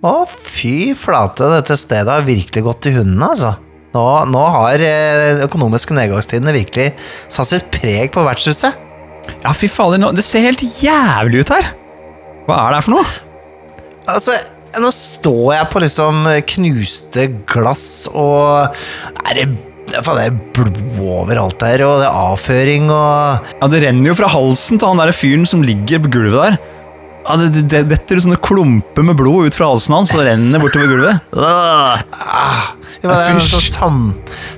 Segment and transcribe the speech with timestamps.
[0.00, 3.50] Å, fy flate, dette stedet har virkelig gått til hundene, altså.
[3.92, 6.86] Nå, nå har eh, økonomiske nedgangstidene virkelig
[7.28, 8.78] satt sitt preg på vertshuset.
[9.42, 11.68] Ja, fy fader, det ser helt jævlig ut her.
[12.46, 13.04] Hva er det her for noe?
[14.10, 14.38] Altså,
[14.80, 16.24] nå står jeg på liksom
[16.54, 18.72] knuste glass, og
[19.26, 19.46] er det,
[20.00, 24.18] faen, det er blod overalt der, og det er avføring og Ja, Det renner jo
[24.22, 26.62] fra halsen til han der fyren som ligger på gulvet der.
[27.30, 30.62] Ja, det, det, det detter sånne klumper med blod ut fra halsen hans og renner
[30.62, 31.28] bortover gulvet.
[32.30, 33.98] Ah, ja, det er noen som sam,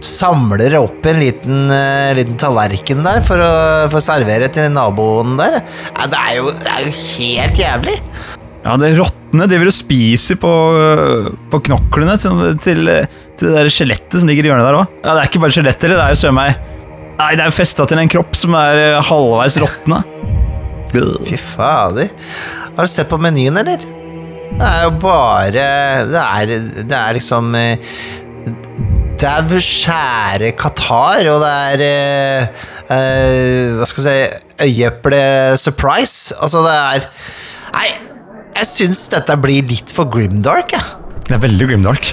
[0.02, 3.50] samler opp en liten, uh, liten tallerken der for å,
[3.92, 5.58] for å servere til naboen der.
[5.92, 7.96] Ja, det, er jo, det er jo helt jævlig.
[8.62, 12.90] Ja, det Rottene driver og spiser på, øh, på knoklene til, til,
[13.36, 14.96] til det der skjelettet som ligger i hjørnet der òg.
[15.02, 16.68] Ja, det er ikke bare skjelett heller, det er jo søren meg
[17.18, 20.00] Nei, det er jo festa til en kropp som er øh, halvveis råtna.
[20.92, 22.10] Fy fader.
[22.76, 23.82] Har du sett på menyen, eller?
[24.52, 25.52] Det er jo bare
[26.12, 26.50] Det er,
[26.88, 27.92] det er liksom eh,
[29.20, 31.84] Det er skjære Qatar, og det er
[32.92, 36.36] eh, Hva skal jeg si Øyeeple-surprise.
[36.38, 37.06] Altså, det er
[37.72, 37.88] Nei,
[38.60, 40.84] jeg syns dette blir litt for grimdark, jeg.
[41.26, 42.12] Det er veldig grimdark.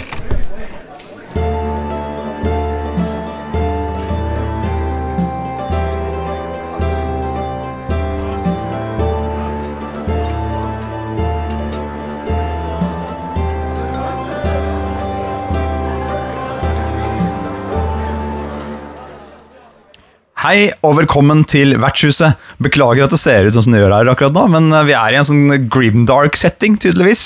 [20.39, 22.37] Hei og velkommen til Vertshuset.
[22.63, 25.11] Beklager at det ser ut som det gjør her akkurat nå, men eh, vi er
[25.11, 27.25] i en sånn grimdark setting, tydeligvis.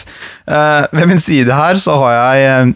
[0.49, 2.71] Uh, ved min side her så har jeg uh,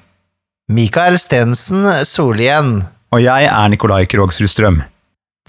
[0.78, 2.84] Mikael Stensen Solien.
[3.18, 4.78] Og jeg er Nikolai Krogsrud Strøm.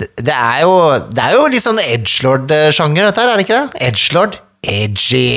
[0.01, 0.73] Det, det, er jo,
[1.13, 3.85] det er jo litt sånn edgelord-sjanger, dette her, er det ikke det?
[3.91, 4.41] Edgelord.
[4.65, 5.29] Edgy.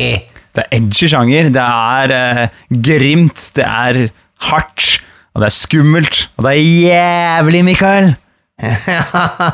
[0.55, 4.03] Det er edgy sjanger, det er uh, grimt, det er
[4.47, 4.93] hardt,
[5.35, 8.13] og det er skummelt, og det er jævlig, Mikael!
[8.91, 9.01] Ja,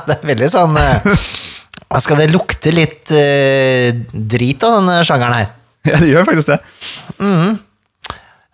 [0.08, 1.06] det er veldig sånn eh,
[2.04, 5.54] skal det lukte litt eh, drit av denne sjangeren her?
[5.88, 6.58] Ja, det gjør faktisk det.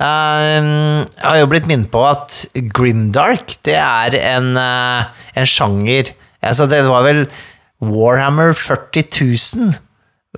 [0.03, 2.44] Eh, jeg har jo blitt minnet på at
[2.75, 6.12] grimdark, det er en, uh, en sjanger
[6.44, 7.22] altså Det var vel
[7.84, 9.06] Warhammer 40
[9.64, 9.74] 000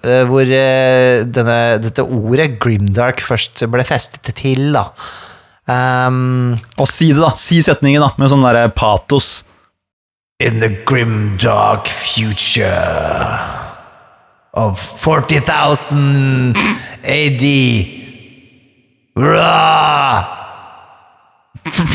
[0.03, 4.89] uh, hvor eh, denne, dette ordet grimdark først ble festet til, da.
[5.65, 7.31] Um, Og si det, da.
[7.39, 9.39] Si setningen, da, med sånn derre patos.
[10.37, 13.39] In the grim dark future
[14.53, 16.57] of 40,000
[17.07, 17.45] AD.
[19.15, 20.27] Rah!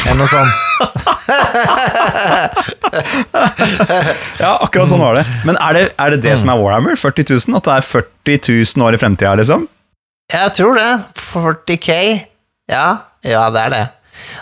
[0.07, 0.49] Eller noe sånt.
[4.41, 5.27] Ja, akkurat sånn var det.
[5.45, 6.97] Men er det er det, det som er Warhammer?
[6.97, 7.59] 40 000?
[7.61, 8.41] At det er 40
[8.81, 9.69] 000 år i fremtida, liksom?
[10.33, 10.89] Jeg tror det.
[11.29, 11.99] 40K.
[12.73, 12.87] Ja,
[13.21, 13.85] ja, det er det.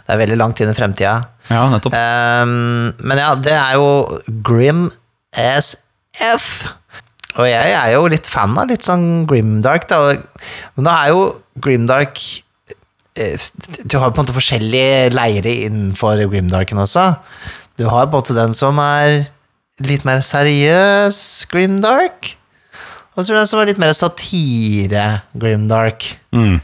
[0.06, 1.16] Det er veldig langt inn i fremtida.
[1.48, 1.94] Ja, nettopp.
[1.94, 3.88] Um, men ja, det er jo
[4.44, 4.88] grim
[5.36, 5.74] as
[6.18, 6.68] F.
[7.38, 10.16] Og jeg er jo litt fan av litt sånn grimdark, da.
[10.76, 11.22] Men da er jo
[11.62, 12.18] grimdark
[13.18, 13.36] eh,
[13.84, 17.12] Du har på en måte forskjellige leire innenfor grimdarken også.
[17.78, 19.28] Du har på en måte den som er
[19.86, 21.20] litt mer seriøs
[21.52, 22.34] grimdark.
[23.14, 25.06] Og så er det den som er litt mer satire
[25.38, 26.06] grimdark.
[26.34, 26.58] Mm.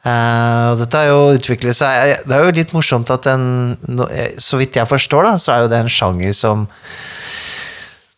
[0.00, 3.74] Eh, og dette har jo utviklet seg Det er jo litt morsomt at den
[4.08, 6.62] eh, Så vidt jeg forstår, da, så er jo det en sjanger som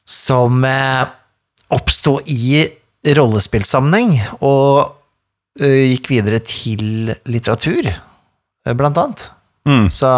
[0.06, 1.10] Som uh,
[1.74, 2.62] oppsto i
[3.16, 4.92] rollespillsammenheng, og
[5.62, 9.24] uh, gikk videre til litteratur, eh, blant annet.
[9.66, 9.86] Mm.
[9.90, 10.10] Så,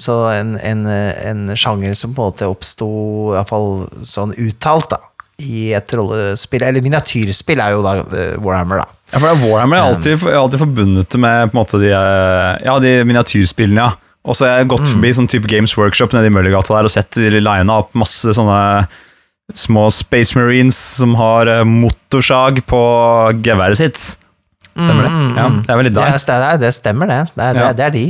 [0.00, 2.88] så en, en, en sjanger som på en måte oppsto,
[3.34, 5.02] iallfall sånn uttalt, da,
[5.42, 8.95] i et rollespill, eller miniatyrspill, er jo da eh, Warhammer, da.
[9.12, 13.92] Ja, for Warhammer er alltid, alltid forbundet med måte de, eh, ja, de miniatyrspillene, ja.
[14.26, 16.90] Og så har jeg gått forbi sånn type Games Workshop nede i Møllergata der og
[16.90, 18.88] sett de lina opp masse sånne
[19.54, 22.80] små Space Marines som har eh, motorsag på
[23.46, 24.00] geværet sitt.
[24.76, 25.12] Stemmer det?
[25.38, 26.16] Ja, det er vel litt Det, der.
[26.18, 27.20] er- det, er- det stemmer, det.
[27.38, 27.68] Det er, Ja.
[27.70, 28.04] det, det er de.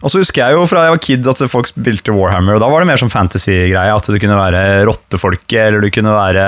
[0.00, 2.70] Og så husker jeg jo fra jeg var kid at folk spilte Warhammer, og da
[2.70, 3.90] var det mer sånn fantasy-greie.
[3.98, 6.46] At du kunne være rottefolket, eller du kunne være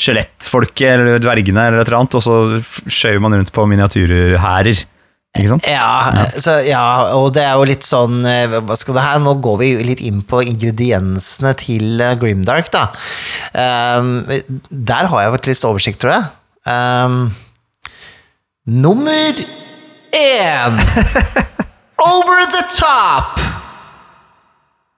[0.00, 2.16] skjelettfolket, eller dvergene, eller et eller annet.
[2.18, 4.84] Og så skjøv man rundt på miniatyrhærer.
[5.34, 5.66] Ikke sant?
[5.66, 9.22] Ja, Så, ja, og det er jo litt sånn eh, Hva skal det her?
[9.24, 12.84] Nå går vi litt inn på ingrediensene til eh, Grimdark, da.
[13.50, 14.22] Um,
[14.70, 16.30] der har jeg et litt oversikt, tror jeg.
[16.70, 17.18] Um,
[18.64, 19.42] nummer
[20.14, 20.78] én!
[22.04, 23.63] Over the top!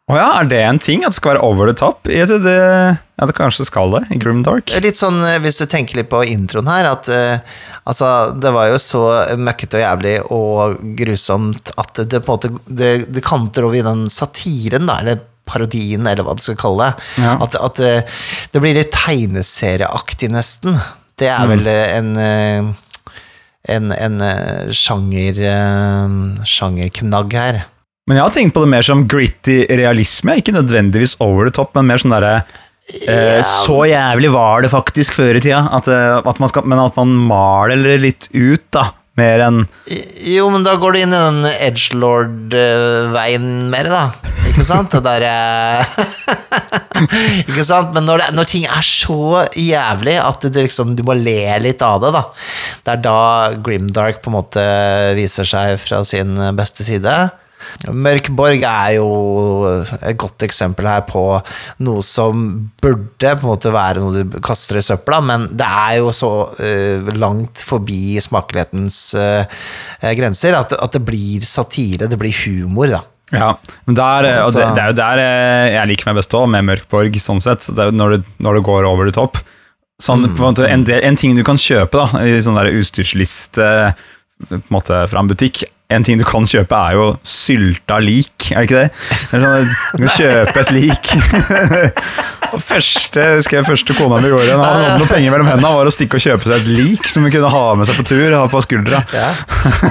[0.06, 1.02] Å ja, er det en ting?
[1.02, 2.06] At det skal være over the top?
[2.06, 4.70] Jeg trodde, Ja, det kanskje skal det, i Grimdark.
[4.84, 7.56] Litt sånn, eh, hvis du tenker litt på introen her, at uh,
[7.90, 9.02] altså, det var jo så
[9.40, 13.82] møkkete og jævlig og grusomt at det på en måte Det, det kanter over i
[13.86, 17.10] den satiren, da, eller parodien, eller hva du skal kalle det.
[17.26, 17.34] Ja.
[17.42, 18.24] At, at uh,
[18.54, 20.78] det blir litt tegneserieaktig, nesten.
[21.18, 22.18] Det er vel mm.
[22.22, 22.74] en
[23.66, 24.20] en, en
[24.70, 25.40] sjanger
[26.46, 27.64] sjangerknagg her.
[28.06, 31.72] Men jeg har tenkt på det mer som gritty realisme, ikke nødvendigvis over the top,
[31.74, 32.36] men mer sånn derre
[33.10, 36.78] eh, Så jævlig var det faktisk før i tida, at, eh, at man skal, men
[36.84, 38.92] at man maler det litt ut, da.
[39.16, 39.62] Mer enn
[40.28, 44.02] Jo, men da går du inn i den edgelord-veien mer, da.
[44.52, 44.94] Ikke sant?
[44.94, 45.24] Og der
[47.48, 47.90] Ikke sant?
[47.96, 51.82] Men når, det, når ting er så jævlig at du, liksom, du må le litt
[51.82, 52.22] av det, da.
[52.86, 53.16] Det er da
[53.66, 54.62] Grimdark på en måte
[55.18, 57.16] viser seg fra sin beste side.
[57.92, 59.08] Mørk Borg er jo
[60.00, 61.24] et godt eksempel her på
[61.86, 62.46] noe som
[62.82, 66.30] burde på en måte være noe du kaster i søpla, men det er jo så
[66.52, 69.66] uh, langt forbi smakelighetens uh,
[70.16, 73.02] grenser at, at det blir satire, det blir humor, da.
[73.34, 73.56] Ja,
[73.88, 76.46] men der, og det, Altså- det er jo der eh, jeg liker meg best òg,
[76.52, 77.66] med Mørkborg, sånn sett.
[77.74, 79.40] Det når, du, når du går over the top.
[80.02, 83.66] Sånn, måte, en, del, en ting du kan kjøpe da, i sånn utstyrsliste
[84.46, 88.48] på en måte, fra en butikk En ting du kan kjøpe, er jo sylta lik,
[88.50, 88.88] er det ikke det?
[89.30, 91.10] det sånn, du kan kjøpe et lik.
[92.56, 95.70] og første, husker jeg første kona mi gjorde, når hun hadde noen penger mellom hendene,
[95.78, 98.06] var å stikke og kjøpe seg et lik som hun kunne ha med seg på
[98.10, 98.26] tur.
[98.34, 99.04] Ha på skuldra.
[99.14, 99.30] Ja.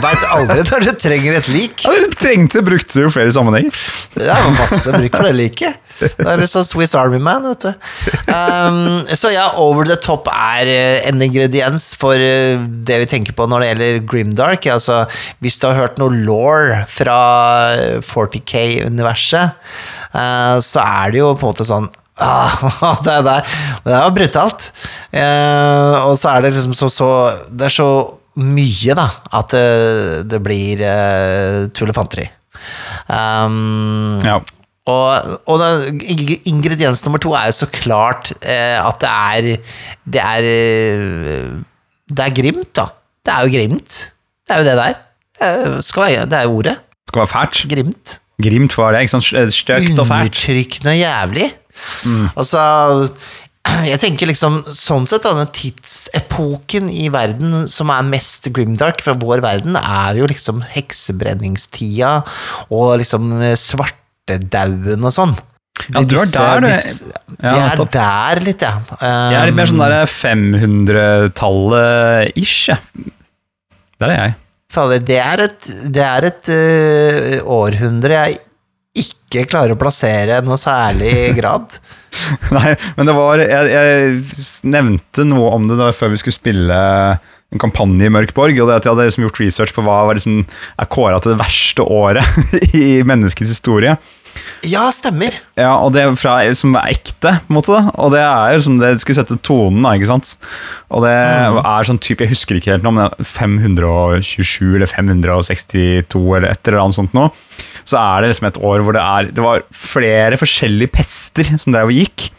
[0.03, 1.87] Veit aldri når du trenger et lik.
[1.87, 3.79] Ja, du trengte, brukte det jo flere sammenhenger.
[4.19, 5.79] Er masse bruk for det liket.
[5.99, 7.89] Det er litt sånn Swiss Army Man, vet du.
[8.29, 13.35] Um, så ja, Over the Top er eh, en ingrediens for eh, det vi tenker
[13.37, 14.69] på når det gjelder Grimdark.
[14.75, 15.03] Altså,
[15.43, 17.19] hvis du har hørt noe law fra
[18.05, 19.55] 40K-universet,
[20.15, 22.47] uh, så er det jo på en måte sånn Ah,
[23.03, 23.55] det, er der.
[23.83, 24.69] det brutalt.
[25.11, 27.09] Eh, og så er det liksom så, så
[27.51, 27.89] Det er så
[28.39, 29.09] mye, da,
[29.39, 31.91] at det, det blir uh, tull.
[33.07, 34.39] Um, Ja.
[34.85, 35.69] Og, og da,
[36.45, 39.47] ingrediens nummer to er jo så klart eh, at det er
[40.05, 41.55] Det er eh,
[42.05, 42.91] Det er grimt, da.
[43.25, 43.95] Det er jo grimt.
[44.45, 44.99] Det er jo det der.
[45.41, 46.75] Eh, være, det er jo ordet.
[46.77, 47.63] Det skal være fælt.
[47.71, 48.19] Grimt.
[48.45, 49.53] Grimt var det, ikke sant?
[49.55, 50.29] Stygt og fælt.
[50.29, 51.49] Undertrykkende jævlig.
[52.37, 52.61] Altså
[53.89, 59.15] Jeg tenker liksom sånn sett, da, den tidsepoken i verden som er mest grimdark fra
[59.17, 62.19] vår verden, er jo liksom heksebrenningstida
[62.69, 63.33] og liksom
[64.25, 65.35] svartedauden og sånn.
[65.91, 66.69] Ja, du er der, du.
[67.43, 68.79] Ja, jeg er der litt, ja.
[69.01, 72.79] Jeg er litt mer sånn Um, der 500-tallet-ish, jeg.
[73.99, 74.33] Der er jeg.
[74.71, 75.61] Fader, det er et,
[75.93, 78.37] det er et uh, århundre jeg
[78.95, 81.79] ikke klarer å plassere noe særlig grad.
[82.55, 83.91] Nei, men det var Jeg, jeg
[84.71, 86.79] nevnte noe om det da før vi skulle spille
[87.53, 88.59] en kampanje i Mørkborg.
[88.59, 90.43] Og det at jeg hadde liksom gjort research på hva var liksom,
[90.81, 92.45] er kåra til det verste året
[92.85, 93.97] i menneskets historie.
[94.65, 95.35] Ja, stemmer.
[95.55, 97.71] Ja, og det er fra, som er ekte, på en måte.
[97.75, 97.93] da.
[98.01, 100.33] Og det er jo som det skulle sette tonen, da, ikke sant.
[100.91, 106.23] Og det er sånn type, jeg husker ikke helt nå, men er 527 eller 562
[106.39, 107.29] eller et eller annet sånt nå.
[107.85, 111.75] Så er det liksom et år hvor det er Det var flere forskjellige pester som
[111.75, 112.31] det og gikk.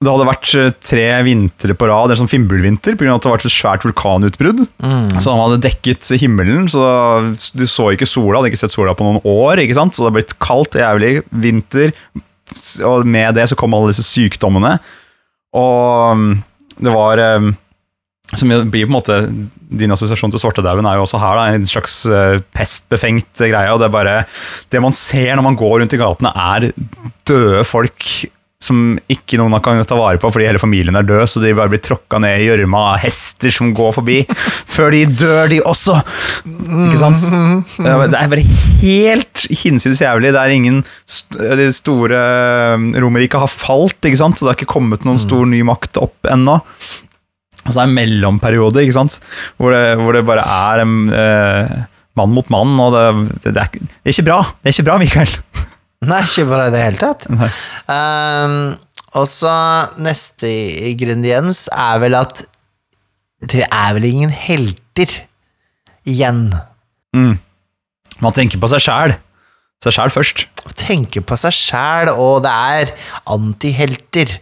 [0.00, 3.18] Det hadde vært eh, tre vintre på rad, en sånn fimbulvinter, pga.
[3.18, 4.62] at det var et svært vulkanutbrudd.
[5.20, 6.86] Så han hadde dekket himmelen, så
[7.52, 9.60] du så ikke sola, hadde ikke sett sola på noen år.
[9.60, 9.92] ikke sant?
[9.92, 11.12] Så det hadde blitt kaldt og jævlig
[11.44, 11.92] vinter,
[12.88, 14.78] og med det så kom alle disse sykdommene.
[15.52, 16.32] Og mm,
[16.80, 17.50] det var eh,
[18.38, 19.16] Som blir på en måte
[19.80, 23.72] Din assosiasjon til svartedauden er jo også her da, en slags eh, pestbefengt greie.
[23.74, 24.18] og Det er bare
[24.70, 26.70] Det man ser når man går rundt i gatene, er
[27.26, 28.06] døde folk
[28.60, 31.72] som ikke noen kan ta vare på fordi hele familien er død, så de bare
[31.72, 34.18] blir tråkka ned i gjørma av hester som går forbi.
[34.74, 35.96] Før de dør, de også!
[36.44, 37.24] Ikke sant?
[37.80, 38.44] Det er bare
[38.82, 40.34] helt hinsides jævlig.
[40.36, 40.82] Det er ingen
[41.30, 42.20] De store
[42.76, 44.36] um, Romerriket har falt, ikke sant?
[44.36, 46.60] så det har ikke kommet noen stor ny makt opp ennå.
[47.64, 49.18] Altså det er en mellomperiode, ikke sant?
[49.56, 51.74] Hvor det, hvor det bare er um, eh,
[52.20, 53.04] mann mot mann, og det,
[53.40, 54.40] det, det, er, det er ikke bra.
[54.60, 55.36] Det er ikke bra, Mikael.
[56.08, 57.26] Nei, ikke bra i det hele tatt.
[57.28, 58.54] Um,
[59.18, 59.52] og så
[60.00, 60.48] neste
[60.88, 62.44] ingrediens er vel at
[63.50, 65.12] det er vel ingen helter
[66.08, 66.46] igjen.
[68.20, 69.14] Man tenker på seg sjæl.
[69.84, 70.46] Seg sjæl først.
[70.76, 72.92] Tenker på seg sjæl, og det er
[73.32, 74.34] antihelter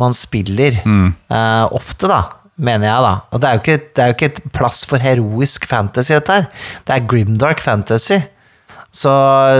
[0.00, 0.80] man spiller.
[0.84, 2.22] Eh, ofte, da,
[2.56, 3.12] mener jeg, da.
[3.30, 6.38] Og det er, jo ikke, det er jo ikke et plass for heroisk fantasy, dette
[6.40, 6.48] her.
[6.84, 8.20] Det er grimdark fantasy.
[8.94, 9.12] Så,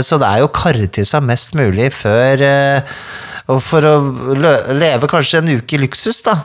[0.06, 2.98] så det er jo å karre til seg mest mulig før, eh,
[3.50, 3.94] og for å
[4.72, 6.38] leve kanskje en uke i luksus, da.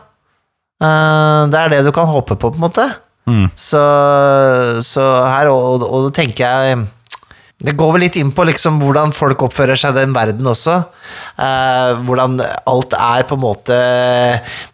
[0.81, 2.87] Eh, det er det du kan håpe på, på en måte.
[3.29, 3.45] Mm.
[3.53, 3.81] Så,
[4.85, 6.79] så her, og, og da tenker jeg
[7.59, 10.77] Det går vel litt inn på liksom hvordan folk oppfører seg i den verden også.
[11.43, 13.75] Eh, hvordan alt er på en måte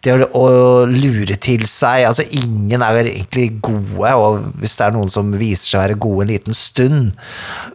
[0.04, 0.46] Det å, å
[0.90, 5.34] lure til seg Altså, ingen er vel egentlig gode, og hvis det er noen som
[5.34, 7.12] viser seg å være gode en liten stund,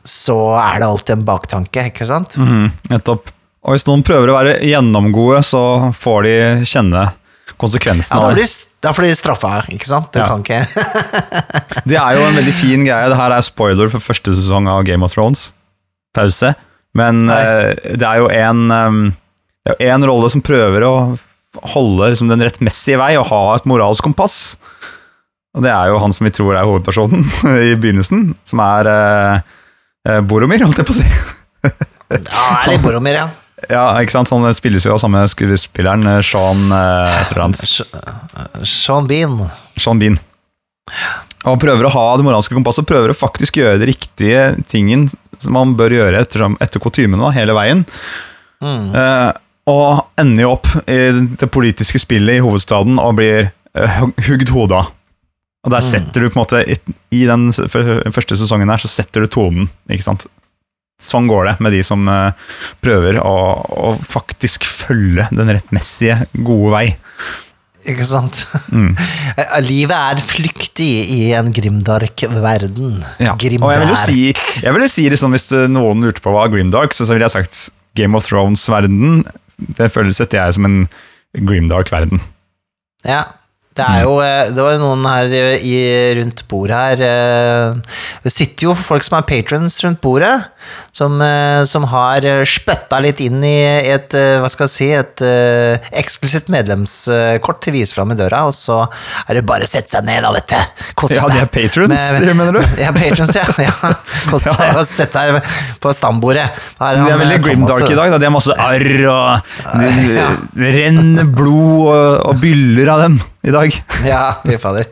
[0.08, 2.40] så er det alltid en baktanke, ikke sant?
[2.92, 3.34] Nettopp.
[3.62, 5.64] Og hvis noen prøver å være gjennomgode, så
[5.94, 6.36] får de
[6.72, 7.10] kjenne
[7.62, 8.46] konsekvensen Ja, det.
[8.84, 10.10] da blir de straffa, ikke sant?
[10.14, 10.28] Du Ja.
[10.28, 10.66] kan ikke
[11.90, 13.10] Det er jo en veldig fin greie.
[13.12, 15.52] Det her er spoiler for første sesong av Game of Thrones.
[16.18, 16.54] Pause.
[16.98, 19.02] Men eh, det er jo en um,
[19.64, 20.94] Det er jo en rolle som prøver å
[21.76, 24.58] holde liksom, den rettmessige vei og ha et moralsk kompass.
[25.56, 27.26] Og det er jo han som vi tror er hovedpersonen
[27.70, 31.08] i begynnelsen, som er eh, Boromir, holdt jeg på å si.
[31.62, 33.28] Ja, det er litt Boromir, ja.
[33.70, 34.32] Ja, ikke sant?
[34.34, 37.54] Han spilles jo av samme skuespilleren, eh, Sean eh, tror
[38.66, 39.38] Sean Bean.
[39.78, 40.18] Sean Bean.
[41.46, 45.08] Og han prøver å ha det moralske kompasset, prøver å faktisk gjøre det riktige tingen
[45.42, 47.86] som man bør gjøre etter, etter kutymene hele veien.
[48.62, 48.92] Mm.
[48.98, 49.30] Eh,
[49.72, 51.00] og ender jo opp i
[51.38, 54.92] det politiske spillet i hovedstaden og blir eh, hugd hodet av.
[55.62, 55.90] Og der Mm.
[55.92, 56.76] setter du på en måte I,
[57.14, 60.26] i den første sesongen her, så setter du tonen, ikke sant.
[61.02, 62.52] Sånn går det med de som eh,
[62.84, 63.38] prøver å,
[63.90, 66.86] å faktisk følge den rettmessige, gode vei.
[67.90, 68.46] Ikke sant?
[68.74, 68.94] Mm.
[69.32, 72.98] Eh, Livet er flyktig i en grimdark-verden.
[73.24, 73.32] Ja.
[73.32, 74.18] Og jeg vil jo si,
[74.60, 77.36] jeg vil jo si liksom, Hvis noen lurte på hva Grimdark, så, så ville jeg
[77.38, 77.62] sagt
[77.96, 79.24] Game of Thrones-verden.
[79.80, 80.82] Det føles etter jeg som en
[81.40, 82.20] Grimdark-verden.
[83.08, 83.24] Ja.
[83.72, 85.76] Det er jo eh, Det var noen her eh, i,
[86.18, 90.34] rundt bordet her eh, Det sitter jo folk som er patrons rundt bordet,
[90.92, 91.16] som,
[91.70, 93.54] som har spytta litt inn i
[93.94, 95.24] et Hva skal jeg si Et
[96.02, 98.82] eksklusivt medlemskort til å vise fram i døra, og så
[99.28, 100.84] er det bare å sette seg ned, da, vet du.
[101.00, 101.38] Kose Ja, seg.
[101.40, 102.62] de er patrons, Med- mener du?
[102.84, 103.48] Ja, patrons, ja.
[103.64, 103.94] ja.
[104.30, 105.52] Kose seg og sette seg
[105.84, 106.50] på stambordet.
[106.78, 108.12] De er veldig Grimdark i dag.
[108.14, 108.20] Da.
[108.22, 110.30] De har masse arr, og det, Ja.
[110.78, 113.76] renner blod og, og byller av dem i dag.
[114.12, 114.88] Ja, fy fader.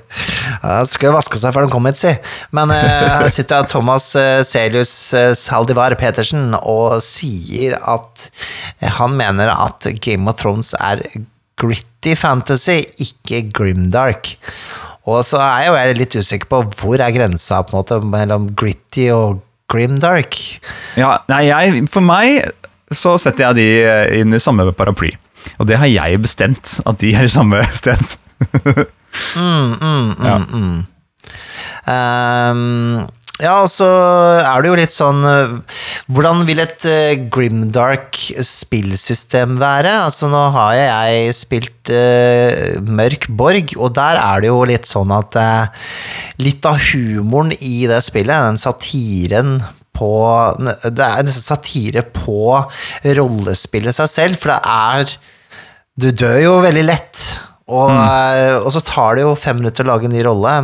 [0.90, 2.12] Skulle vaske seg før de kom hit, si.
[2.56, 8.28] Men her her sitter Thomas uh, Celius uh, Saldivar Petersen og sier at
[8.80, 11.02] eh, han mener at Game of Thrones er
[11.60, 14.36] gritty fantasy, ikke grimdark.
[15.10, 18.50] Og så er jo jeg litt usikker på hvor er grensa på en måte mellom
[18.58, 20.38] gritty og grimdark.
[21.00, 22.52] Ja, nei, jeg, for meg
[22.94, 25.12] så setter jeg de eh, inn i samme paraply.
[25.62, 28.18] Og det har jeg bestemt, at de er i samme sted.
[29.36, 30.38] Mm, mm, mm, Ja.
[30.38, 30.86] mm.
[31.86, 33.08] um,
[33.40, 35.52] ja, og så er det jo litt sånn eh,
[36.12, 39.94] Hvordan vil et eh, grimdark spillsystem være?
[40.10, 45.16] Altså, nå har jeg spilt uh, Mørk Borg, og der er det jo litt sånn
[45.16, 45.88] at uh,
[46.44, 49.60] Litt av humoren i det spillet, den satiren
[49.96, 50.12] på
[50.84, 52.60] Det er nesten satire på
[53.20, 55.20] rollespillet seg selv, for det er
[56.00, 57.22] du dør jo veldig lett.
[57.70, 58.66] Og, mm.
[58.66, 60.56] og så tar det jo fem minutter å lage en ny rolle,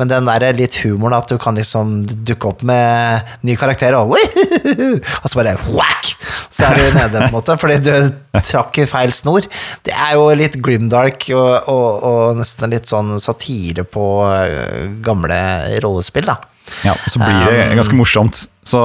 [0.00, 4.16] men den der litt humoren at du kan liksom dukke opp med ny karakter og
[5.22, 6.14] Og så bare whack!
[6.56, 9.44] Så er du nede, på en måte, fordi du trakk i feil snor.
[9.84, 15.40] Det er jo litt grimdark og, og, nesten litt sånn satire på eh, gamle
[15.84, 16.38] rollespill, da.
[16.86, 18.46] Ja, så blir det ganske morsomt.
[18.66, 18.80] Så,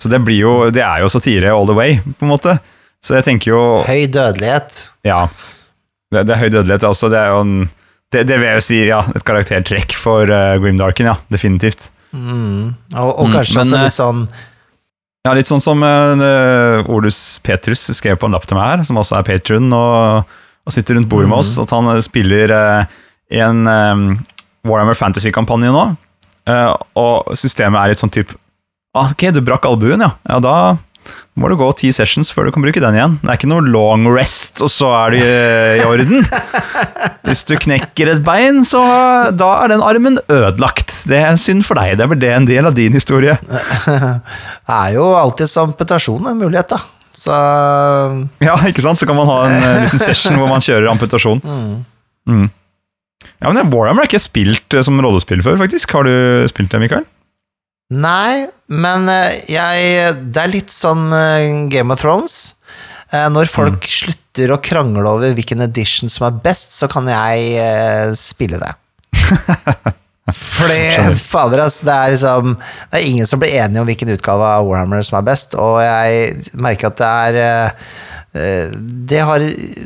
[0.00, 2.56] så det blir jo Det er jo satire all the way, på en måte.
[3.04, 4.80] Så jeg tenker jo Høy dødelighet.
[5.06, 5.26] Ja.
[6.12, 7.10] Det, det er høy dødelighet også.
[7.12, 7.56] Det er jo en
[8.14, 11.16] det, det vil jeg jo si, ja, et karaktertrekk for uh, Grimdarken, ja.
[11.32, 11.88] Definitivt.
[12.14, 12.76] Mm.
[12.94, 14.20] Og, og Mm, kanskje men, også eh, litt sånn
[15.26, 18.96] Ja, litt sånn som uh, Olus Petrus skrev på en lapp til meg her, som
[19.02, 20.22] også er patron og,
[20.62, 22.86] og sitter rundt bordet med oss, at han eh, spiller uh,
[23.34, 24.04] i en um,
[24.70, 25.82] Warhammer Fantasy-kampanje nå.
[26.46, 28.38] uh, og systemet er litt sånn type
[28.94, 30.12] ah, Ok, du brakk albuen, ja.
[30.30, 30.54] Ja, da
[31.36, 33.16] må du gå ti sessions før du kan bruke den igjen.
[33.20, 36.24] Det er ikke noe long rest, og så er du i, orden.
[37.26, 38.80] Hvis du knekker et bein, så
[39.36, 40.94] da er den armen ødelagt.
[41.10, 41.98] Det er synd for deg.
[41.98, 43.36] Det er vel det en del av din historie.
[44.66, 46.80] Det er jo alltids amputasjon en mulighet, da.
[47.16, 47.32] Så
[48.44, 48.98] Ja, ikke sant?
[49.00, 51.42] Så kan man ha en eh, liten session hvor man kjører amputasjon.
[52.26, 52.48] Mm.
[53.38, 55.92] Ja, men Warhammer har ikke spilt eh, som rollespill før, faktisk.
[55.94, 56.10] Har du
[56.50, 57.04] spilt det, Mikael?
[57.94, 62.56] Nei, men eh, jeg Det er litt sånn eh, Game of Thrones.
[63.12, 68.16] Eh, Når folk slutter å krangle over hvilken edition som er best, så kan jeg
[68.18, 68.72] spille det.
[70.26, 74.48] Fordi, fader, ass, det er liksom Det er ingen som blir enige om hvilken utgave
[74.56, 77.12] av Warhammer som er best, og jeg merker at det
[77.46, 78.74] er
[79.06, 79.44] Det har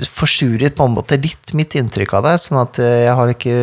[0.08, 3.58] forsuret på en måte litt mitt inntrykk av det, sånn at jeg har ikke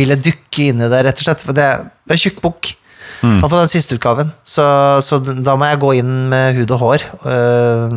[0.00, 1.44] ville dukke inn i det, rett og slett.
[1.44, 1.68] For det,
[2.08, 2.72] det er tjukk bok.
[3.22, 3.38] Mm.
[3.40, 4.32] Iallfall den siste utgaven.
[4.46, 4.64] Så,
[5.04, 7.04] så da må jeg gå inn med hud og hår.
[7.32, 7.94] Eh,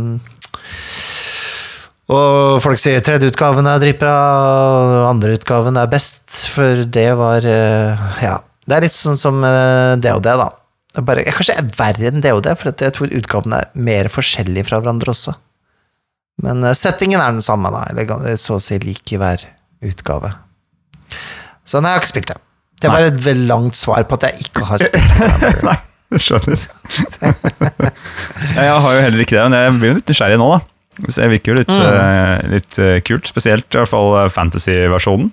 [2.09, 4.13] og folk sier tredje utgaven er dritbra,
[5.09, 8.39] andre utgaven er best, for det var eh, Ja.
[8.69, 10.49] Det er litt sånn som eh, det da.
[11.05, 14.09] Bare, jeg kanskje er verre enn det og det, for jeg tror utgavene er mer
[14.13, 15.33] forskjellige fra hverandre også.
[16.45, 17.87] Men settingen er den samme, da.
[17.89, 19.41] Eller så å si lik i hver
[19.85, 20.31] utgave.
[21.65, 22.37] Så nei, jeg har ikke spilt det.
[22.79, 25.63] Det var et veldig langt svar på at jeg ikke har spilt.
[25.67, 25.77] Nei,
[26.13, 26.67] det skjønner.
[28.55, 30.61] jeg har jo heller ikke det, men jeg blir jo litt nysgjerrig nå, da.
[31.07, 35.29] Så jeg virker jo litt, eh, litt eh, kult, spesielt i hvert fall eh, fantasy-versjonen.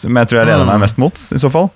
[0.00, 1.70] Som jeg tror jeg leder meg mest mot, i så fall.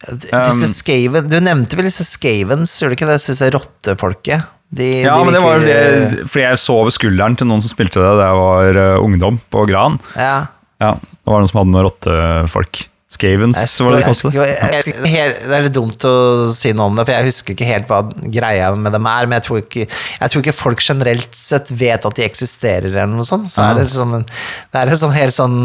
[0.00, 3.18] Disse Um, Skaven, du nevnte vel disse Skavens, gjorde du ikke det?
[3.20, 4.46] Disse rottefolket?
[4.70, 7.60] De, Ja, de men det var jo det, fordi jeg så over skulderen til noen
[7.60, 9.98] som spilte det da jeg var ungdom, på Gran.
[10.14, 10.46] Ja.
[10.80, 12.84] Ja, det var noen som hadde noen rottefolk.
[13.10, 14.36] Skavens, var det det kostet?
[14.38, 16.14] jeg, jeg, det er litt dumt å
[16.54, 19.26] si noe om det, for jeg husker ikke helt hva greia med dem er.
[19.26, 23.10] Men jeg tror ikke, jeg tror ikke folk generelt sett vet at de eksisterer, eller
[23.10, 23.50] noe sånt.
[23.50, 25.58] Så er det, liksom en, det er en sånn helt sånn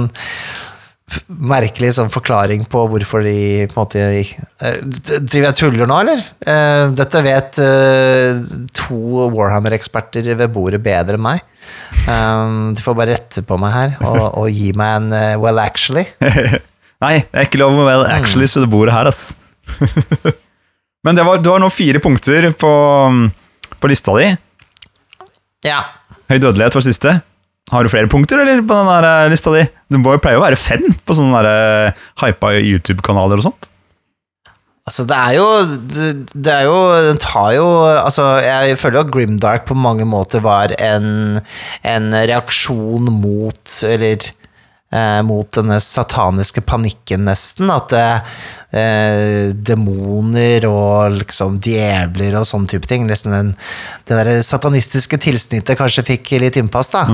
[1.30, 3.38] merkelig sånn forklaring på hvorfor de
[3.70, 4.78] på en måte eh,
[5.22, 6.24] Driver jeg tuller nå, eller?
[6.42, 8.40] Eh, Dette vet eh,
[8.74, 11.44] to Warhammer-eksperter ved bordet bedre enn meg.
[12.06, 16.08] De får bare rette på meg her og, og gi meg en well, actually.
[17.06, 19.36] Nei, det er ikke lov med well actually så det bordet her, ass.
[21.06, 22.72] Men det var, du har nå fire punkter på,
[23.78, 24.32] på lista di.
[25.68, 25.84] Ja.
[26.32, 27.14] Høy dødelighet var siste.
[27.74, 29.64] Har du flere punkter eller på den der eh, lista di?
[29.90, 31.48] Det må jo pleie å være fem på sånne der,
[31.94, 33.70] eh, hypa YouTube-kanaler og sånt.
[34.86, 35.46] Altså, det er jo
[35.90, 36.08] Det,
[36.46, 36.76] det er jo
[37.08, 37.64] Den tar jo
[37.98, 41.40] Altså, jeg føler jo at Grimdark på mange måter var en,
[41.82, 44.28] en reaksjon mot Eller
[44.96, 47.70] eh, mot denne sataniske panikken, nesten.
[47.74, 53.54] At eh, demoner og liksom djevler og sånne type ting liksom den,
[54.06, 57.06] Det der satanistiske tilsnittet kanskje fikk litt innpass, da.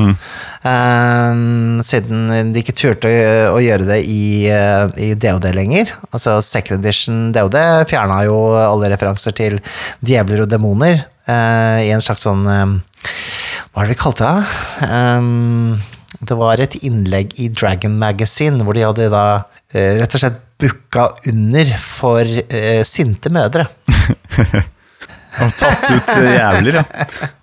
[0.72, 1.41] Eh,
[1.88, 5.96] siden de ikke turte å, å gjøre det i, eh, i DOD lenger.
[6.12, 7.58] Altså second edition DOD
[7.89, 9.60] fjerna jo alle referanser til
[10.06, 12.78] djevler og demoner eh, i en slags sånn eh,
[13.72, 14.89] Hva var det vi kalte det?
[14.91, 15.80] Um,
[16.28, 19.26] det var et innlegg i Dragon Magazine hvor de hadde da
[19.74, 23.66] eh, rett og slett booka under for eh, sinte mødre.
[25.42, 26.86] Og tatt ut eh, jævler, ja.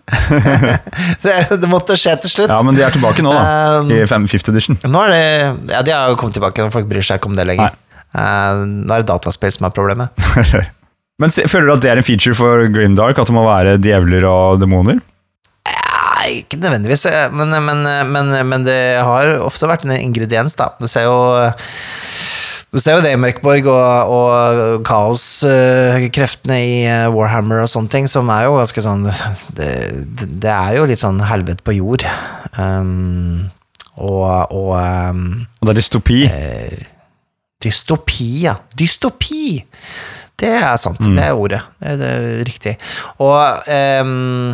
[1.23, 2.53] Det, det måtte skje til slutt.
[2.53, 3.83] Ja, men de er tilbake nå, da.
[3.83, 4.79] Um, I 5th edition.
[4.89, 5.25] Nå er det
[5.75, 7.77] Ja, de har jo kommet tilbake, og folk bryr seg ikke om det lenger.
[8.17, 10.29] Uh, nå er det dataspill som er problemet.
[11.21, 14.25] Men føler du at det er en feature for Grimdark, at det må være djevler
[14.29, 15.01] og demoner?
[16.29, 20.75] Nei, ikke nødvendigvis, eh, men, men, men, men det har ofte vært en ingrediens, da.
[20.77, 21.17] Du ser jo
[22.69, 28.11] du ser jo det i Mørkborg og, og kaoskreftene i eh, Warhammer og sånne ting,
[28.13, 29.07] som er jo ganske sånn
[29.57, 29.71] Det,
[30.21, 32.05] det, er jo litt sånn helvete på jord.
[32.61, 33.49] Um,
[33.97, 35.25] og og um,
[35.65, 36.21] det er dystopi.
[37.65, 38.59] Dystopi, ja.
[38.77, 39.65] Dystopi!
[40.39, 41.01] Det er sant.
[41.03, 41.59] Det er ordet.
[41.83, 42.75] Det er, det er riktig.
[43.19, 44.53] Og um,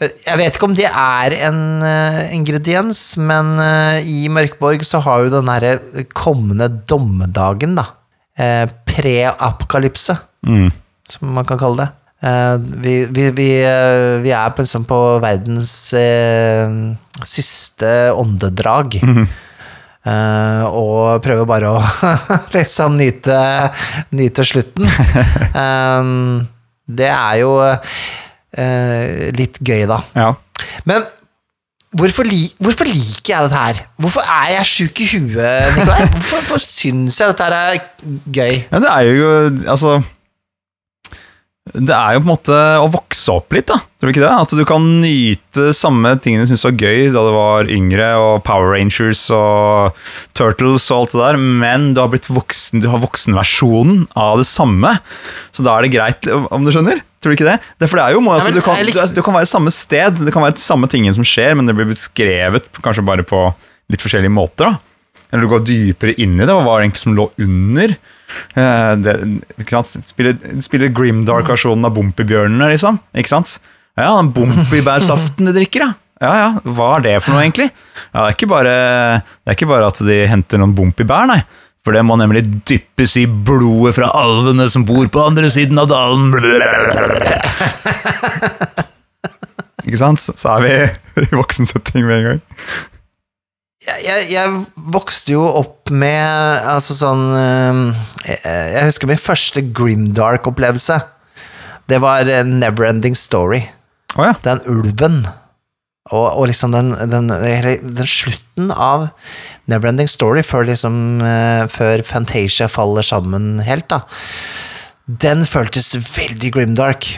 [0.00, 5.26] jeg vet ikke om det er en uh, ingrediens, men uh, i Mørkborg så har
[5.26, 5.74] jo den derre
[6.16, 7.84] kommende dommedagen, da.
[8.40, 10.68] Uh, Pre-apokalypse, Mm.
[11.08, 11.88] som man kan kalle det.
[12.82, 13.46] Vi, vi, vi,
[14.22, 15.72] vi er på, liksom på verdens
[17.26, 18.96] siste åndedrag.
[20.06, 21.82] Eh, og prøver bare å
[22.56, 23.38] liksom nyte,
[24.14, 24.86] nyte slutten.
[25.56, 26.46] Uh,
[27.00, 30.00] det er jo uh, litt gøy, da.
[30.14, 30.30] Ja.
[30.86, 31.06] Men
[31.96, 33.82] hvorfor, li hvorfor liker jeg dette her?
[34.02, 36.04] Hvorfor er jeg sjuk i huet, Nikolai?
[36.14, 37.80] Hvorfor, hvorfor syns jeg dette her er
[38.30, 38.62] gøy?
[38.70, 39.32] ja, det er jo
[39.66, 39.98] Altså
[41.74, 43.80] Det er jo på en måte å vokse opp litt, da.
[43.98, 44.30] Tror du ikke det?
[44.30, 48.44] At du kan nyte samme tingene du syntes var gøy da du var yngre, og
[48.46, 49.98] Power Rangers og
[50.38, 54.46] Turtles og alt det der, men du har blitt voksen, du har voksenversjonen av det
[54.46, 54.94] samme.
[55.50, 57.02] Så da er det greit, om du skjønner?
[57.18, 57.58] Tror du ikke det?
[57.74, 60.22] det er for det er jo måte, Nei, du, kan, du, kan være samme sted,
[60.22, 63.48] det kan være samme tingene som skjer, men det blir beskrevet kanskje bare på
[63.90, 64.70] litt forskjellige måter.
[64.70, 64.95] da.
[65.30, 67.96] Eller du går dypere inn i det, hva var det egentlig som lå under?
[68.56, 69.14] Eh, det,
[69.62, 70.10] ikke sant?
[70.10, 73.00] Spiller, spiller Grimdark-versjonen av Bompibjørnene, liksom.
[73.16, 73.58] Ikke sant?
[73.96, 75.92] Ja, den bompibærsaften de drikker, ja.
[76.16, 77.68] Ja, ja, hva er det for noe, egentlig?
[77.68, 78.74] Ja, det er ikke bare,
[79.44, 81.42] det er ikke bare at de henter noen bompibær, nei.
[81.86, 85.86] For det må nemlig dyppes i blodet fra alvene som bor på andre siden av
[85.92, 86.32] dalen.
[89.86, 90.18] Ikke sant?
[90.18, 90.72] Så er vi
[91.22, 92.40] i voksensetting med en gang.
[93.86, 94.60] Jeg, jeg,
[94.94, 97.80] vokste jo opp med altså sånn eh,
[98.26, 98.40] jeg,
[98.74, 100.98] jeg husker min første Grimdark-opplevelse.
[101.86, 103.62] Det var Neverending Story.
[104.16, 104.34] Oh, ja.
[104.42, 105.20] Den ulven.
[106.10, 109.08] Og, og liksom den, den, den slutten av
[109.70, 114.04] Neverending Story, før liksom eh, Før Fantasia faller sammen helt, da.
[115.06, 117.08] Den føltes veldig grimdark.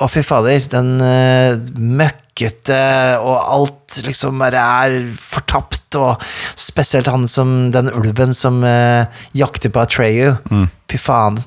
[0.00, 0.64] Å, fy fader.
[0.72, 1.56] Den eh,
[2.34, 6.20] møkkete, og alt liksom bare er fortapt, og
[6.56, 10.34] spesielt han som Den ulven som uh, jakter på Atreyu.
[10.90, 11.38] Fy faen.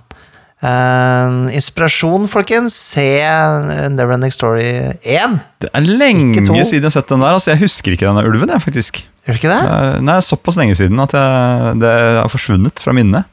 [0.64, 2.74] Uh, inspirasjon, folkens.
[2.74, 5.40] Se eh, Neverending Story 1.
[5.62, 7.36] Det er lenge siden jeg har sett den der.
[7.36, 9.04] Altså, jeg husker ikke denne ulven, jeg, faktisk.
[9.28, 9.62] Gjør du ikke det?
[9.62, 13.30] Det er, nei, såpass lenge siden at jeg, det har forsvunnet fra minnet.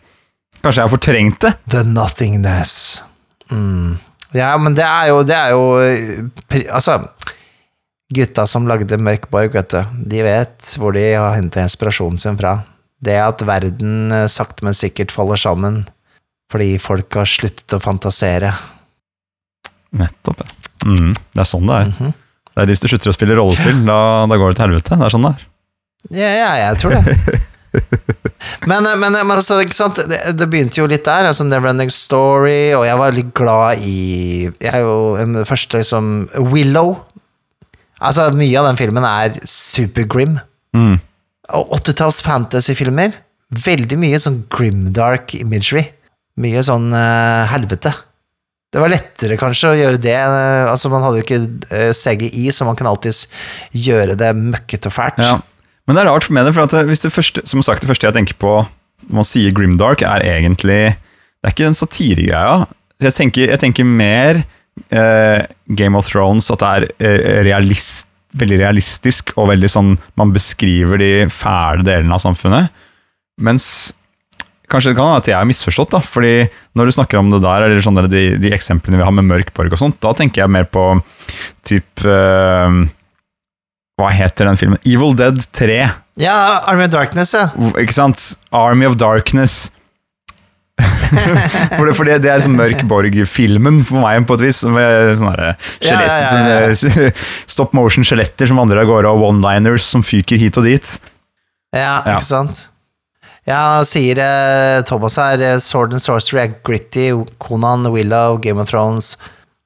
[0.61, 1.55] Kanskje jeg har fortrengt det?
[1.71, 3.03] The nothingness.
[3.53, 3.97] Mm.
[4.35, 6.99] Ja, men det er jo, det er jo eh, Altså,
[8.15, 12.59] gutta som lagde Mørkborg, vet du, de vet hvor de har henta inspirasjonen sin fra.
[13.05, 15.83] Det at verden eh, sakte, men sikkert faller sammen
[16.53, 18.53] fordi folk har sluttet å fantasere.
[19.99, 20.45] Nettopp.
[20.45, 20.61] ja.
[20.85, 21.91] Mm, det er sånn det er.
[21.91, 22.13] Mhm.
[22.55, 23.99] Det er Hvis du slutter å spille rollespill, da,
[24.31, 24.99] da går det til helvete.
[25.01, 25.47] Det er sånn det er.
[26.15, 27.41] Ja, ja, jeg tror det.
[28.71, 29.99] men, men, men altså, ikke sant?
[30.11, 33.97] Det, det begynte jo litt der, altså Neverending Story, og jeg var litt glad i
[34.47, 36.13] Jeg er jo den første liksom
[36.53, 36.95] Willow.
[38.03, 40.39] Altså, mye av den filmen er supergrim.
[40.77, 40.97] Mm.
[41.55, 43.15] Og 80-talls fantasyfilmer,
[43.65, 45.85] veldig mye sånn grimdark imagery.
[46.41, 47.93] Mye sånn uh, helvete.
[48.75, 50.17] Det var lettere kanskje å gjøre det.
[50.19, 53.29] eh, altså Man hadde jo ikke eh, CGI, så man kan alltids
[53.71, 55.21] gjøre det møkkete og fælt.
[55.23, 55.37] Ja.
[55.87, 58.35] Men det er rart med det, for det første, som sagt, det første jeg tenker
[58.41, 58.57] på
[59.05, 62.65] når man sier grimdark, er egentlig Det er ikke den satiregreia.
[63.05, 64.43] Jeg jeg tenker mer
[64.91, 70.33] eh, Game of Thrones, at det er eh, realist, veldig realistisk og veldig sånn Man
[70.35, 72.73] beskriver de fæle delene av samfunnet.
[73.43, 73.93] Mens
[74.71, 77.43] Kanskje det kan være at jeg er misforstått, da, fordi når du snakker om det
[77.45, 80.41] der, eller sånne, de, de eksemplene vi har med Mørk borg og sånt, da tenker
[80.41, 80.87] jeg mer på
[81.69, 82.79] typ eh,
[84.01, 84.81] Hva heter den filmen?
[84.89, 85.77] Evil Dead 3.
[86.23, 87.51] Ja, Army of Darkness, ja.
[87.77, 88.25] Ikke sant?
[88.57, 89.69] Army of Darkness.
[90.81, 94.63] For det, for det, det er sånn Mørk Borg-filmen for meg, på et vis.
[94.67, 97.11] Med sånne ja, skjelett- ja, ja.
[97.55, 100.97] stop motion-skjeletter som vandrer av gårde, og one-liners som fyker hit og dit.
[101.75, 102.69] Ja, ikke sant?
[103.45, 107.11] Ja, sier eh, Thomas her, eh, Sword and Sorcery er gritty,
[107.43, 109.15] Conan, Willow, Game of Thrones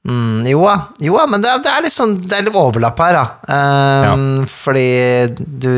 [0.08, 3.18] mm, Jo da, jo men det, det er litt sånn Det er litt overlapp her,
[3.18, 3.24] da.
[4.08, 4.88] Um, Fordi
[5.36, 5.74] du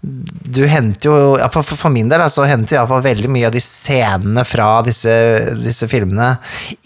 [0.00, 3.56] Du henter jo ja, for, for, for min del så henter iallfall veldig mye av
[3.56, 5.12] de scenene fra disse,
[5.60, 6.34] disse filmene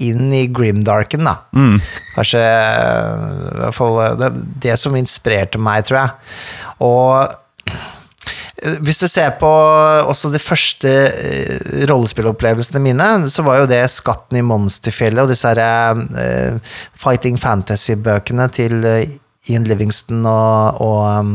[0.03, 1.37] inn i grimdarken, da.
[1.55, 1.79] Mm.
[2.17, 4.31] Kanskje i hvert fall eh, det,
[4.67, 6.13] det som inspirerte meg, tror jeg.
[6.83, 7.79] Og
[8.55, 9.49] hvis du ser på
[10.07, 15.51] også de første eh, rollespillopplevelsene mine, så var jo det Skatten i Monsterfjellet og disse
[15.51, 19.17] her, uh, Fighting Fantasy-bøkene til eh,
[19.51, 21.35] Ian Livingston og, og um,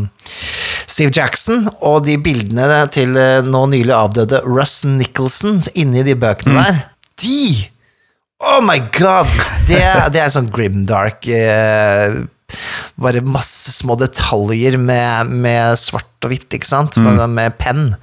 [0.90, 6.64] Steve Jackson, og de bildene til uh, nå nylig avdøde Russ Nicholson inni de bøkene
[6.64, 6.82] der.
[7.20, 7.68] De
[8.40, 9.28] Oh my god!
[9.68, 9.82] Det,
[10.16, 12.22] det er sånn grimdark eh,
[13.00, 16.98] Bare masse små detaljer med, med svart og hvitt, ikke sant?
[17.00, 17.94] Med, med penn.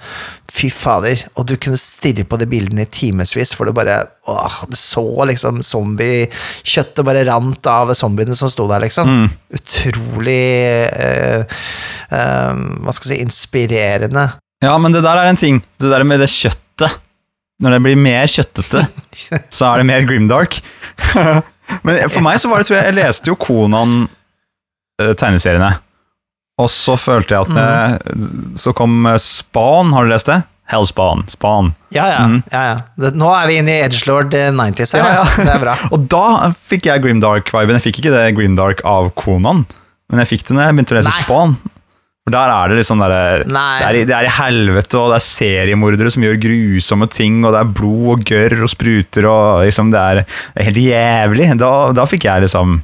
[0.53, 1.27] Fy fader.
[1.37, 3.99] Og du kunne stirre på de bildene i timevis, for du bare
[4.31, 9.27] åh, Du så liksom zombiekjøttet bare rant av zombiene som sto der, liksom.
[9.57, 10.41] Utrolig
[10.89, 11.59] øh,
[12.11, 14.31] øh, Hva skal jeg si Inspirerende.
[14.65, 15.61] Ja, men det der er en ting.
[15.81, 17.03] Det der med det kjøttet.
[17.63, 18.83] Når det blir mer kjøttete,
[19.57, 20.59] så er det mer grimdark.
[21.87, 23.39] men for meg så var det, tror jeg, jeg leste jo
[24.97, 25.77] Konan-tegneseriene.
[26.57, 30.43] Og så følte jeg at det, Så kom Span, Spawn, har du lest det?
[30.67, 31.29] Hellspawn.
[31.31, 31.75] Spawn.
[31.95, 32.23] Ja, ja.
[32.51, 32.79] ja, ja.
[32.99, 35.05] Det, nå er vi inne i Edgelord eh, 90s her.
[35.05, 35.45] Ja, ja.
[35.45, 35.77] Det er bra.
[35.95, 37.77] Og da fikk jeg grimdark-viben.
[37.77, 39.63] Jeg fikk ikke det grimdark av Konan,
[40.11, 41.23] men jeg fikk det når jeg begynte å lese Nei.
[41.23, 41.55] Span.
[42.27, 43.15] For der er det liksom der,
[43.47, 47.55] det, er det er i helvete, og det er seriemordere som gjør grusomme ting, og
[47.55, 51.47] det er blod og gørr og spruter, og liksom det er, det er helt jævlig.
[51.63, 52.81] Da, da fikk jeg liksom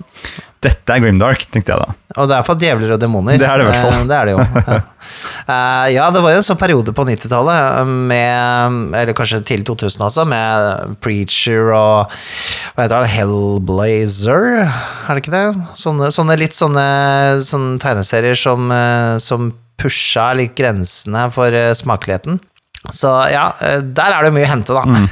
[0.63, 1.95] Dette er grimdark, tenkte jeg da.
[2.23, 3.39] Og det er for djevler og demoner.
[3.41, 3.95] Det er det i hvert fall.
[3.97, 4.43] Eh, Det er det jo.
[4.73, 4.77] Ja.
[5.51, 9.65] Eh, ja, det var jo en sånn periode på 90-tallet, eh, med Eller kanskje til
[9.67, 12.13] 2000 også, med Preacher og
[12.77, 13.11] Hva heter det?
[13.17, 15.45] Hellblazer, er det ikke det?
[15.83, 16.87] Sånne, sånne litt sånne,
[17.43, 18.71] sånne tegneserier som,
[19.23, 19.51] som
[19.83, 22.39] pusha litt grensene for smakeligheten.
[22.91, 24.83] Så ja, eh, der er det mye å hente, da.
[24.83, 25.07] Mm.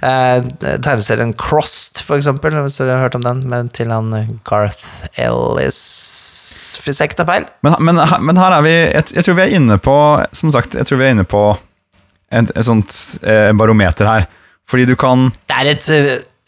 [0.84, 4.82] tegneserien Crossed, for eksempel, hvis dere har hørt om den, men til han eh, Garth
[5.20, 5.78] Ellis
[6.84, 7.46] Hvis jeg ikke tar feil.
[7.66, 9.94] Men, men, her- men her er vi jeg, jeg tror vi er inne på
[10.36, 11.42] Som sagt, jeg tror vi er inne på
[12.30, 12.92] et, et sånt
[13.26, 14.28] eh, barometer her.
[14.70, 15.88] Fordi du kan Det er et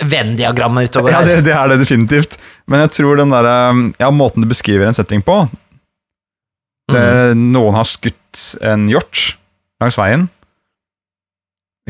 [0.03, 1.29] Venn-diagram ute og går Ja, her.
[1.31, 2.37] det, det er det definitivt.
[2.71, 5.59] Men jeg tror den der, eh, ja, måten du beskriver en setting på det,
[6.93, 7.45] Mm.
[7.55, 9.37] Noen har skutt en hjort
[9.83, 10.29] langs veien.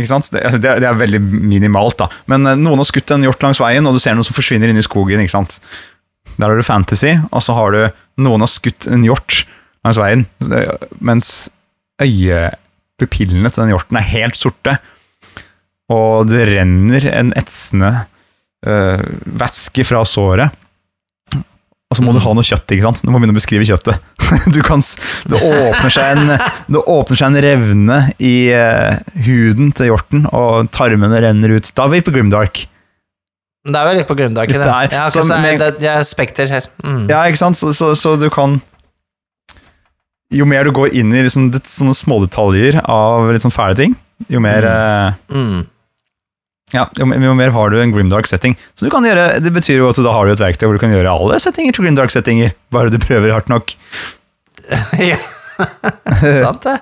[0.01, 0.31] Ikke sant?
[0.33, 1.21] Det, altså, det, er- veldig
[1.53, 2.09] minimalt, da.
[2.33, 4.73] Men eh, noen har skutt en hjort langs veien, og du ser noen som forsvinner
[4.73, 5.21] inn i skogen.
[5.21, 5.59] ikke sant?
[6.39, 7.83] Der har du fantasy, og så har du
[8.25, 9.43] noen har skutt en hjort
[9.85, 10.23] langs veien,
[11.03, 11.29] mens
[12.01, 14.77] øyepupillene til den hjorten er helt sorte,
[15.93, 17.91] og det renner en etsende
[18.65, 19.03] øh,
[19.43, 20.55] væske fra såret.
[21.93, 23.03] Og så må du ha noe kjøtt, ikke sant?
[23.05, 24.01] Du må begynne å beskrive kjøttet.
[24.55, 24.81] Du kan,
[25.29, 26.31] det, åpner en,
[26.73, 31.69] det åpner seg en revne i øh, huden til hjorten, og tarmene renner ut.
[31.77, 32.63] Da er vi på Grimdark.
[33.63, 34.49] Det er vel litt på Grimdark.
[34.51, 34.67] Hvis det.
[34.67, 36.65] det er- ja, så så er, det, jeg er Spekter her.
[36.83, 37.05] Mm.
[37.13, 37.61] Ja, ikke sant?
[37.61, 38.57] Så, så, så du kan
[40.33, 43.95] Jo mer du går inn i liksom, det, sånne smådetaljer av litt sånn fæle ting,
[44.33, 45.67] jo mer eh, Mm.
[46.73, 48.57] Ja, jo, mer- jo mer har du en grimdark setting.
[48.75, 50.83] Så du kan gjøre, Det betyr jo at da har du et verktøy hvor du
[50.83, 53.75] kan gjøre alle settinger til grimdark settinger, bare du prøver hardt nok.
[55.13, 55.19] ja.
[56.43, 56.77] Sant det.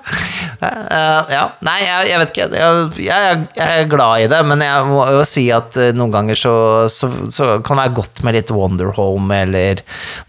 [0.60, 1.44] Uh, ja.
[1.64, 2.46] Nei, jeg, jeg vet ikke.
[2.60, 6.12] Jeg, jeg, jeg er glad i det, men jeg må jo si at eh, noen
[6.14, 6.54] ganger så,
[6.92, 9.82] så, så kan det være godt med litt Wonder Home eller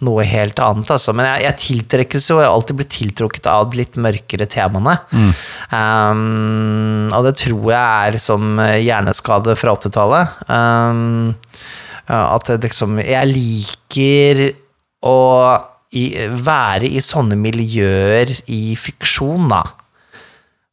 [0.06, 1.16] noe helt annet, altså.
[1.18, 4.98] Men jeg, tiltrekkes jo, jeg har alltid blitt tiltrukket av de litt mørkere temaene.
[5.12, 10.40] Um, og det tror jeg er liksom hjerneskade fra 80-tallet.
[10.48, 11.36] Um,
[12.12, 14.40] at liksom Jeg liker
[15.08, 15.20] å
[15.92, 16.06] i,
[16.44, 19.62] være i sånne miljøer i fiksjon, da.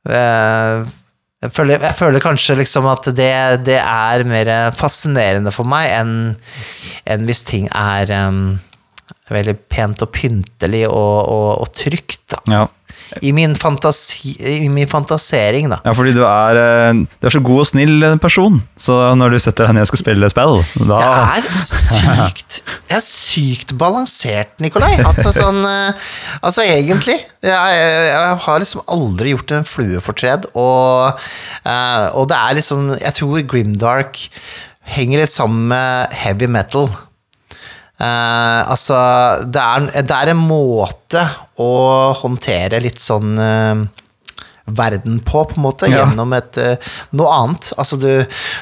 [0.09, 0.87] Eh,
[1.39, 3.31] Jeg føler, jeg føler kanskje liksom at det,
[3.63, 6.15] det er mer fascinerende for meg enn
[7.07, 8.57] enn hvis ting er um,
[9.31, 12.41] veldig pent og pyntelig og, og, og trygt, da.
[12.51, 12.65] Ja.
[13.25, 15.79] I min, fantasi, I min fantasering, da.
[15.85, 19.35] ja, fordi du er, eh, du er så god og snill eh, person, så når
[19.35, 23.75] du setter deg ned og skal spille spill, da Det er sykt Det er sykt
[23.81, 24.95] balansert, Nikolai.
[25.03, 26.07] Altså sånn eh,
[26.43, 27.17] Altså egentlig.
[27.45, 31.21] Jeg, jeg, jeg har liksom aldri gjort en fluefortred, og,
[31.69, 34.25] og det er liksom Jeg tror Grimdark
[34.89, 36.89] henger litt sammen med heavy metal.
[37.99, 38.99] Eh, altså,
[39.51, 41.25] det er, det er en måte
[41.59, 41.71] å
[42.21, 43.81] håndtere litt sånn uh,
[44.69, 46.05] verden på, på en måte, Ja.
[46.05, 47.73] gjennom et uh, noe annet.
[47.81, 48.11] Altså, du,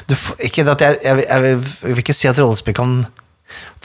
[0.09, 0.15] du
[0.47, 2.97] Ikke at jeg, jeg, jeg, vil, jeg vil ikke si at rollespill kan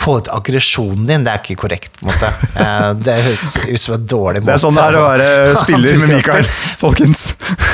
[0.03, 2.33] få ut aggresjonen din, det er ikke korrekt, på en måte.
[2.63, 4.51] Eh, det høres ut som en dårlig måte.
[4.51, 6.49] Det er sånn det er å være spiller med Mikael,
[6.79, 7.23] folkens.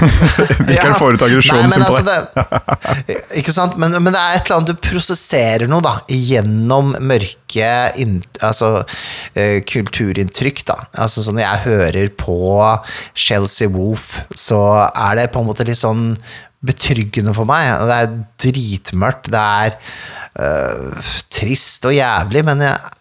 [0.69, 0.99] Mikael Ja.
[1.01, 3.19] får ut aggresjonen sin på altså det.
[3.41, 3.77] Ikke sant?
[3.81, 8.85] Men, men det er et eller annet du prosesserer noe, da, gjennom mørke in, altså,
[9.35, 10.79] eh, kulturinntrykk, da.
[11.05, 12.39] Altså sånn når jeg hører på
[13.19, 16.13] Chelsea Wolf, så er det på en måte litt sånn
[16.65, 17.71] betryggende for meg.
[17.89, 19.77] Det er dritmørkt, det er
[20.43, 22.95] øh, trist og jævlig, men jeg,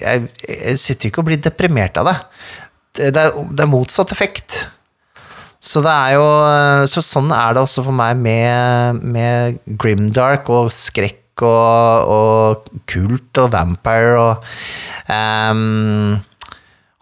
[0.00, 2.18] jeg, jeg sitter ikke og blir deprimert av det.
[2.96, 4.66] Det det er, det er motsatt effekt.
[5.62, 6.24] Så det er jo
[6.90, 13.38] Så sånn er det også for meg med, med grimdark og skrekk og, og kult
[13.40, 14.50] og vampire og
[15.06, 16.18] um,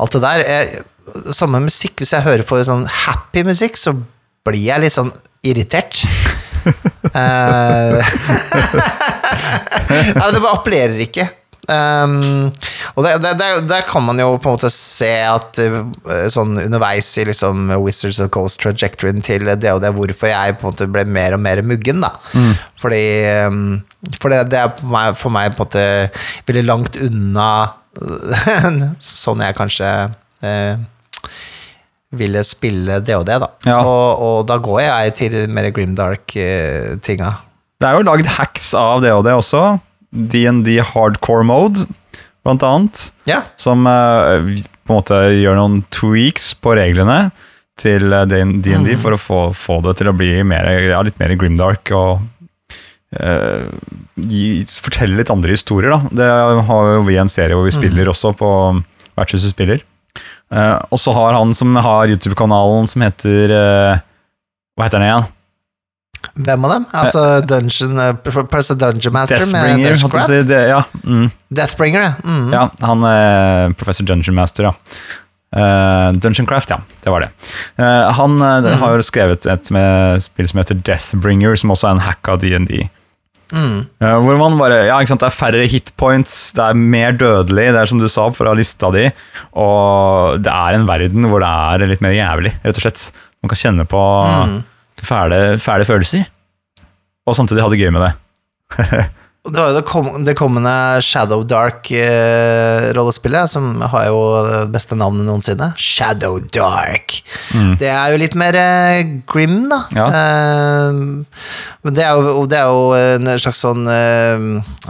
[0.01, 0.44] alt det der.
[0.44, 0.85] Jeg,
[1.35, 3.96] samme musikk, hvis jeg hører på sånn happy musikk, så
[4.46, 5.11] blir jeg litt sånn
[5.46, 6.05] irritert.
[9.90, 11.26] Nei, ja, det bare appellerer ikke.
[11.70, 12.48] Um,
[12.98, 15.85] og der kan man jo på en måte se at uh,
[16.33, 20.66] sånn underveis i liksom Wizards of Coast trajectoryen til det og det, hvorfor jeg på
[20.66, 22.16] en måte ble mer og mer muggen, da.
[22.81, 23.05] Fordi
[23.46, 23.62] um,
[24.16, 25.85] For det, det er for meg, for meg på en måte
[26.48, 27.50] veldig langt unna
[29.03, 29.88] sånn jeg kanskje
[30.46, 30.74] uh,
[32.12, 33.49] ville spille det og det, da.
[33.68, 33.77] Ja.
[33.87, 37.31] Og, og da går jeg til mer grimdark-tinga.
[37.81, 39.62] Det er jo lagd hacks av det og det også.
[40.11, 41.87] DND hardcore mode,
[42.44, 43.12] blant annet.
[43.31, 43.40] ja.
[43.61, 44.51] Som eh,
[44.85, 47.31] på en måte gjør noen tweaks på reglene
[47.81, 48.90] til eh, DND Mm.
[48.99, 52.27] for å få, få det til å bli mer, ja, litt mer grimdark og
[53.20, 53.70] uh,
[54.20, 55.94] gi, fortelle litt andre historier.
[55.94, 56.01] Da.
[56.20, 56.29] Det
[56.68, 57.81] har jo vi en serie hvor vi Mm.
[57.81, 58.51] spiller også, på
[59.18, 59.81] Vertshuset spiller.
[60.51, 64.01] Eh, og så har han som har YouTube-kanalen som heter uh,
[64.75, 65.29] Hva heter den igjen?
[66.35, 66.87] Hvem av dem?
[67.01, 70.43] Altså Dungeon uh, Press Dungeon Master med Dungeon si.
[70.49, 71.31] Det, ja, mm.
[71.55, 72.13] Deathbringer, ja.
[72.25, 72.53] Mm.
[72.55, 74.75] Ja, han er professor Dungeon Master, ja.
[75.51, 76.81] Uh, Dungeon Craft, ja.
[77.03, 77.31] Det var det.
[77.79, 81.97] Uh, han uh, har jo skrevet et med spill som heter Deathbringer, som også er
[81.97, 82.91] en hack av DND.
[83.53, 83.87] Mm.
[83.99, 87.81] hvor man bare, ja, ikke sant, Det er færre hitpoints, det er mer dødelig, det
[87.81, 89.09] er som du sa fra lista di,
[89.59, 93.07] og det er en verden hvor det er litt mer jævlig, rett og slett.
[93.43, 94.03] Man kan kjenne på
[94.47, 94.59] Mm.
[95.03, 96.27] fæle, fæle følelser,
[97.27, 98.13] og samtidig ha det gøy med det.
[99.40, 105.24] Det var jo det, kom, det kommende Shadow Dark-rollespillet, som har jo det beste navnet
[105.24, 105.70] noensinne.
[105.81, 107.22] Shadow Dark.
[107.81, 109.00] Det er jo litt mer eh,
[109.31, 109.79] grim, da.
[109.96, 110.07] Ja.
[110.12, 110.92] Eh,
[111.81, 114.37] men det er, jo, det er jo en slags sånn eh,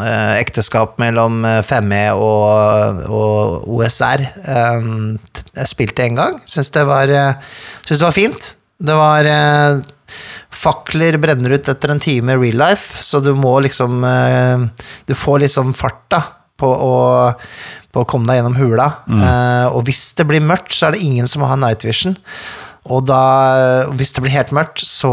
[0.03, 4.27] eh, ekteskap mellom 5E og, og OSR.
[4.43, 4.83] Eh,
[5.63, 6.43] jeg spilte en gang.
[6.51, 7.39] Syns det var, eh,
[7.87, 8.59] syns det var fint.
[8.83, 9.79] Det var eh,
[10.61, 14.65] Fakler brenner ut etter en time real life, så du må liksom eh,
[15.09, 16.23] Du får liksom fart da
[16.61, 16.97] på å,
[17.89, 18.91] på å komme deg gjennom hula.
[19.09, 19.23] Mm.
[19.73, 22.19] og hvis det blir mørkt, så er det ingen som har night vision.
[22.85, 25.09] Og da, hvis det blir helt mørkt, så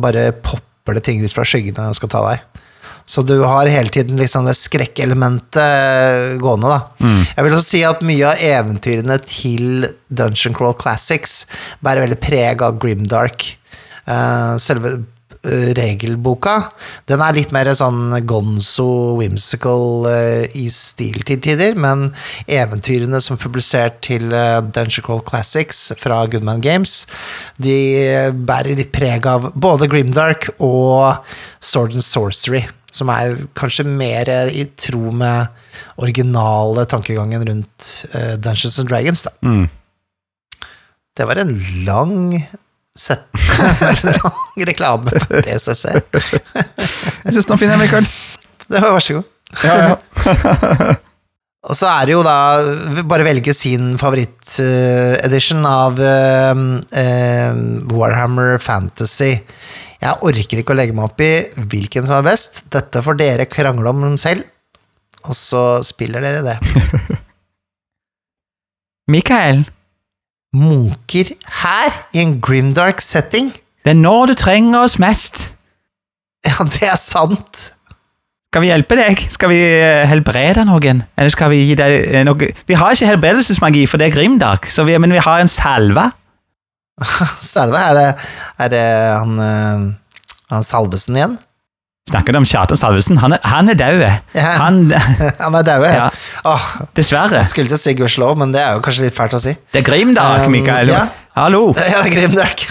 [0.00, 2.64] bare popper det ting ut fra skyggene og skal ta deg.
[3.08, 6.80] Så du har hele tiden liksom det skrekkelementet gående, da.
[7.36, 11.46] Jeg vil også si at mye av eventyrene til Dungeon Crawl Classics
[11.84, 13.46] bærer veldig preg av Grimdark.
[14.08, 14.94] Eh, selve
[15.44, 16.54] eh, regelboka,
[17.10, 22.06] den er litt mer sånn gonzo, whimsical eh, i stil til tider, men
[22.48, 27.02] eventyrene som er publisert til Dungeon Crawl Classics fra Goodman Games,
[27.60, 31.20] de bærer litt preg av både Grimdark og
[31.60, 35.52] Sword and Sorcery, som er kanskje mer i tro med
[36.00, 37.90] originale tankegangen rundt
[38.40, 39.34] Dungeons and Dragons, da.
[39.44, 39.68] Mm.
[41.18, 41.52] Det var en
[41.84, 42.16] lang
[42.98, 43.26] sett
[44.04, 45.84] lang reklame på DCC.
[45.94, 48.08] Jeg syns den var fin, jeg, Mikael.
[48.68, 49.28] Det var, vær så god.
[49.64, 50.96] Ja, ja.
[51.68, 52.34] Og så er det jo da
[53.08, 56.60] bare velge sin favorittedition av eh,
[57.00, 57.62] eh,
[57.96, 59.30] Warhammer Fantasy.
[59.98, 61.32] Jeg orker ikke å legge meg opp i
[61.72, 62.60] hvilken som er best.
[62.70, 64.44] Dette får dere krangle om selv,
[65.24, 67.18] og så spiller dere det.
[69.08, 69.64] Mikael,
[70.58, 73.52] Munker her, i en grimdark setting?
[73.84, 75.48] det er nå du trenger oss mest.
[76.46, 77.72] Ja, det er sant.
[78.48, 79.20] Skal vi hjelpe deg?
[79.28, 81.02] Skal vi eh, helbrede noen?
[81.18, 84.70] Eller skal vi gi deg eh, noe Vi har ikke helbredelsesmagi, for det er Grimdark,
[84.72, 86.06] så vi, men vi har en salve.
[87.54, 88.06] Salve, er det,
[88.64, 88.84] er det
[89.18, 89.84] han, eh,
[90.54, 91.36] han Salvesen igjen?
[92.08, 93.18] Snakker du om Kjartan Salvesen?
[93.20, 94.02] Han er, han er død.
[94.34, 94.50] Ja.
[94.62, 94.78] Han
[95.44, 96.08] Han er daud, Ja.
[96.48, 96.66] Åh,
[96.96, 97.40] Dessverre.
[97.42, 99.52] jeg skulle til å si gudskjelov, men det er jo kanskje litt fælt å si.
[99.72, 100.88] Det er Grimdark, Um, Mikael.
[100.92, 101.06] ja.
[101.38, 101.74] Hallo.
[101.92, 102.64] Ja, Grimdark.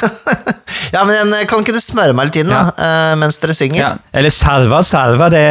[0.96, 3.16] ja, men eh, kan ikke du smøre meg litt inn, da, ja.
[3.20, 3.80] mens dere synger?
[3.80, 3.92] Ja.
[4.12, 5.44] Eller salva, salva, det,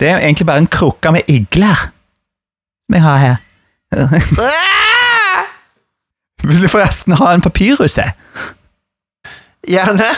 [0.00, 1.88] det er egentlig bare en krukke med igler
[2.92, 3.36] vi har her.
[6.42, 7.98] Vil du forresten ha en papyrus?
[9.68, 10.08] Gjerne.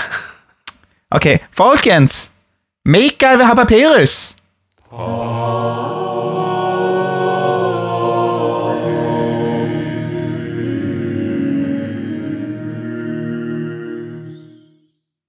[1.15, 2.31] Ok, folkens.
[2.85, 4.35] Mikael vil ha papyrus.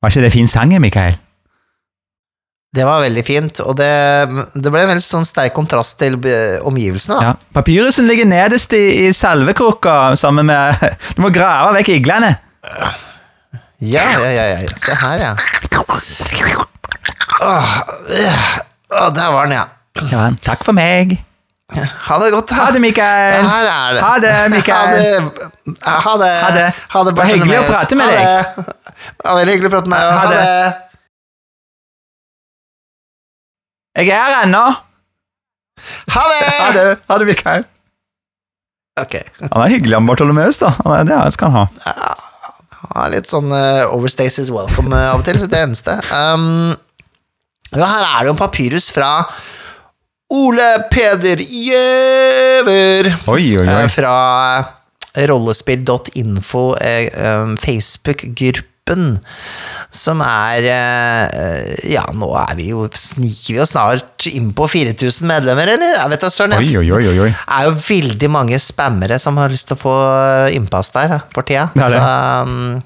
[0.03, 1.15] Var ikke det fin sang, Mikael?
[2.75, 3.87] Det var veldig fint, og det,
[4.59, 7.21] det ble en veldig sånn sterk kontrast til eh, omgivelsene.
[7.21, 7.31] da.
[7.31, 7.53] Ja.
[7.55, 10.75] Papyrusen ligger nederst i, i salvekrukka sammen med
[11.15, 12.35] Du må grave vekk iglene.
[13.79, 14.59] Ja, ja, ja, ja.
[14.59, 14.75] ja.
[14.75, 15.33] Se her, ja.
[17.45, 17.71] Åh,
[18.19, 18.43] øh.
[18.95, 19.65] Åh, der var den, ja.
[20.11, 21.17] Ja, takk for meg.
[21.75, 22.51] Ha det godt.
[22.53, 23.41] Ha det, Mikael.
[23.49, 24.01] Her er det.
[24.05, 24.87] Ha det, Mikael.
[24.87, 25.05] Ha det.
[25.85, 26.33] Ha det.
[26.43, 26.65] Ha det.
[26.93, 28.25] Ha det var hyggelig å prate med Ha deg.
[28.25, 28.75] det.
[29.23, 30.11] Var veldig hyggelig å prate med deg.
[30.11, 30.43] Ha Ha det.
[33.95, 34.65] Jeg er her ennå.
[36.15, 36.43] Ha det.
[36.59, 37.65] Ha det, ha det Mikael.
[39.01, 39.15] Ok.
[39.41, 40.59] Han er hyggelig, han Bartolomeus.
[40.61, 40.73] da.
[40.85, 42.15] Han det skal han ha.
[42.95, 45.41] Ha litt sånn uh, overstays is welcome uh, av og til.
[45.51, 45.97] Det eneste.
[46.13, 46.75] Um,
[47.81, 49.11] ja, her er det jo en papyrus fra
[50.33, 53.11] Ole Peder Gjøver.
[53.29, 53.89] Oi, oi, eh, oi.
[53.93, 54.15] Fra
[55.15, 57.11] rollespill.info, eh,
[57.41, 59.19] um, Facebook-gruppen.
[59.95, 65.29] Som er eh, Ja, nå er vi jo sniker vi jo snart inn på 4000
[65.29, 65.95] medlemmer, eller?
[66.01, 66.57] Jeg vet da søren.
[66.57, 69.83] Oi, oi, oi, oi, Det er jo veldig mange spammere som har lyst til å
[69.85, 69.95] få
[70.57, 71.69] innpass der for tida.
[71.73, 72.03] Det er det.
[72.03, 72.83] Så um,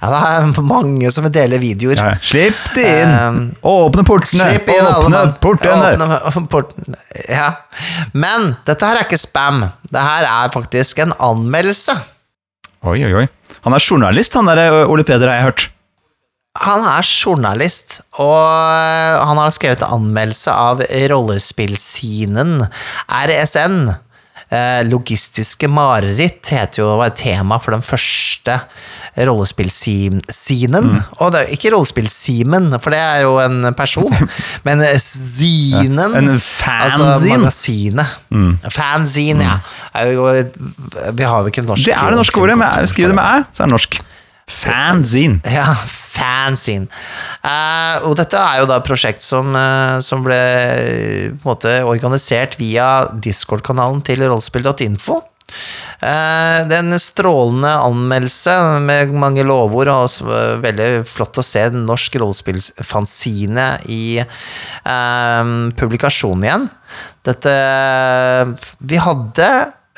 [0.00, 0.20] ja, det
[0.58, 2.00] er mange som vil dele videoer.
[2.00, 3.12] Ja, slipp det inn.
[3.14, 3.38] Um,
[3.74, 4.48] Åpne portene.
[4.50, 5.92] Slipp inn Åpne alle portene.
[6.30, 6.98] Åpne portene.
[7.28, 7.50] Ja.
[8.12, 9.62] Men dette her er ikke spam.
[9.90, 11.96] Det her er faktisk en anmeldelse.
[12.84, 13.28] Oi, oi, oi.
[13.64, 15.68] Han er journalist, han der Ole Peder, har jeg hørt.
[16.62, 22.60] Han er journalist, og han har skrevet anmeldelse av rollespillscenen
[23.08, 23.80] RSN.
[24.52, 28.60] Eh, logistiske mareritt heter jo, var et tema for den første
[29.14, 30.88] rollespillscenen.
[31.22, 34.10] Og det er jo ikke rollespillsimen, for det er jo en person,
[34.66, 36.00] men zinen.
[36.18, 37.38] En Altså fanzine.
[37.38, 38.06] magasinet.
[38.74, 40.04] Fanzine, ja.
[40.10, 40.26] Jo,
[41.14, 42.58] vi har jo ikke norsk Det er det norske ordet.
[42.90, 44.00] Skriv det med æ, så er det norsk.
[44.50, 45.40] Fanzine.
[45.48, 45.70] Ja,
[46.14, 46.88] fanzine.
[47.44, 51.52] Uh, og dette er jo da et prosjekt som, uh, som ble eh, på en
[51.54, 55.22] måte organisert via Discord-kanalen til rollspill.info.
[56.04, 61.62] Uh, det er en strålende anmeldelse med mange lovord, og eh, veldig flott å se
[61.68, 66.68] en norsk rollespillfanzine i uh, publikasjonen igjen.
[67.24, 67.54] Dette
[68.84, 69.48] Vi hadde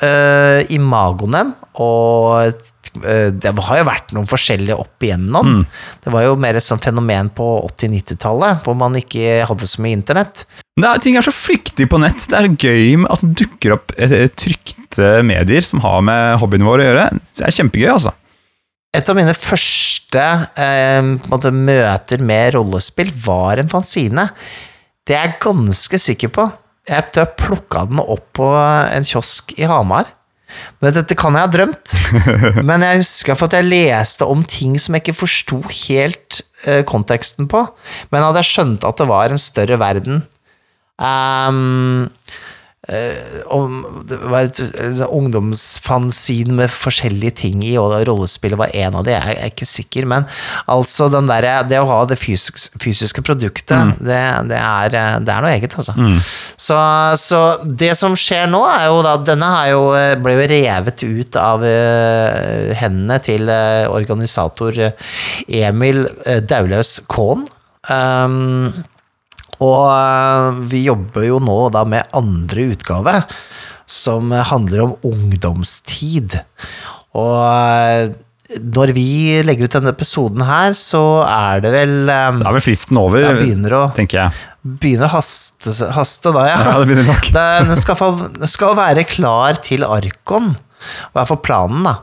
[0.03, 1.43] eh, imagoene.
[1.83, 5.59] og eh, det har jo vært noen forskjellige opp igjennom.
[6.03, 9.99] Det var jo mer et sånt fenomen på 80-90-tallet, hvor man ikke hadde så mye
[9.99, 10.47] internett.
[10.77, 12.25] Det er, ting er så flyktig på nett.
[12.29, 16.81] Det er gøy at det dukker opp eh, trykte medier som har med hobbyen vår
[16.81, 17.09] å gjøre.
[17.37, 18.15] Det er kjempegøy, altså.
[18.97, 20.23] Et av mine første
[20.57, 24.29] eh, møter med rollespill var en fanzine.
[25.07, 26.47] Det er jeg ganske sikker på.
[26.87, 30.13] Jeg tror jeg plukka den opp på en kiosk i Hamar.
[30.79, 31.93] Men dette kan jeg ha drømt.
[32.69, 37.49] Men jeg for at jeg leste om ting som jeg ikke forsto helt eh, konteksten
[37.51, 37.65] på.
[38.13, 40.23] Men hadde jeg skjønt at det var en større verden
[40.97, 42.09] Ehm,
[42.87, 44.61] eh, om det var et
[45.07, 50.07] ungdomsfanzine med forskjellige ting i, og rollespillet var en av de, jeg er ikke sikker,
[50.09, 50.27] men
[50.71, 55.43] altså den der, det å ha det fysisk, fysiske produktet, det, det, er, det er
[55.43, 55.95] noe eget, altså.
[56.57, 56.77] Så,
[57.21, 61.03] så det som skjer nå, er jo da Denne har jo, eh, ble jo revet
[61.03, 64.77] ut av uh, hendene til uh, organisator
[65.47, 67.45] Emil uh, Daulaus Kohn.
[67.91, 68.85] Um,
[69.63, 73.15] og eh, vi jobber jo nå da med andre utgave,
[73.87, 76.35] som handler om ungdomstid.
[77.17, 78.11] Og eh,
[78.63, 79.07] når vi
[79.43, 83.25] legger ut denne episoden her, så er det vel eh, Da er vel fristen over,
[83.39, 84.45] begynner å, tenker jeg.
[84.83, 86.59] begynner å haste, haste da, ja.
[86.61, 87.31] Ja, det begynner nok.
[87.39, 90.53] Den skal, skal være klar til Arkon,
[91.11, 91.97] hva er for planen, da.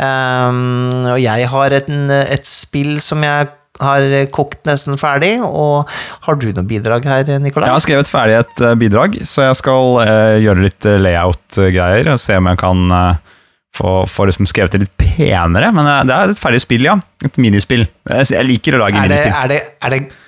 [0.00, 1.88] Um, og jeg har et,
[2.32, 3.50] et spill som jeg
[3.80, 5.88] har kokt nesten ferdig, og
[6.26, 7.68] har du noe bidrag her, Nikolai?
[7.70, 12.12] Jeg har skrevet ferdig et eh, bidrag, så jeg skal eh, gjøre litt eh, layout-greier
[12.14, 13.36] og se om jeg kan eh,
[13.76, 15.72] få, få liksom skrevet det litt penere.
[15.76, 16.96] Men eh, det er et ferdig spill, ja.
[17.26, 17.86] Et minispill.
[18.08, 19.38] Jeg, jeg liker å lage er, det, minispill.
[19.42, 20.26] er, det, er, det,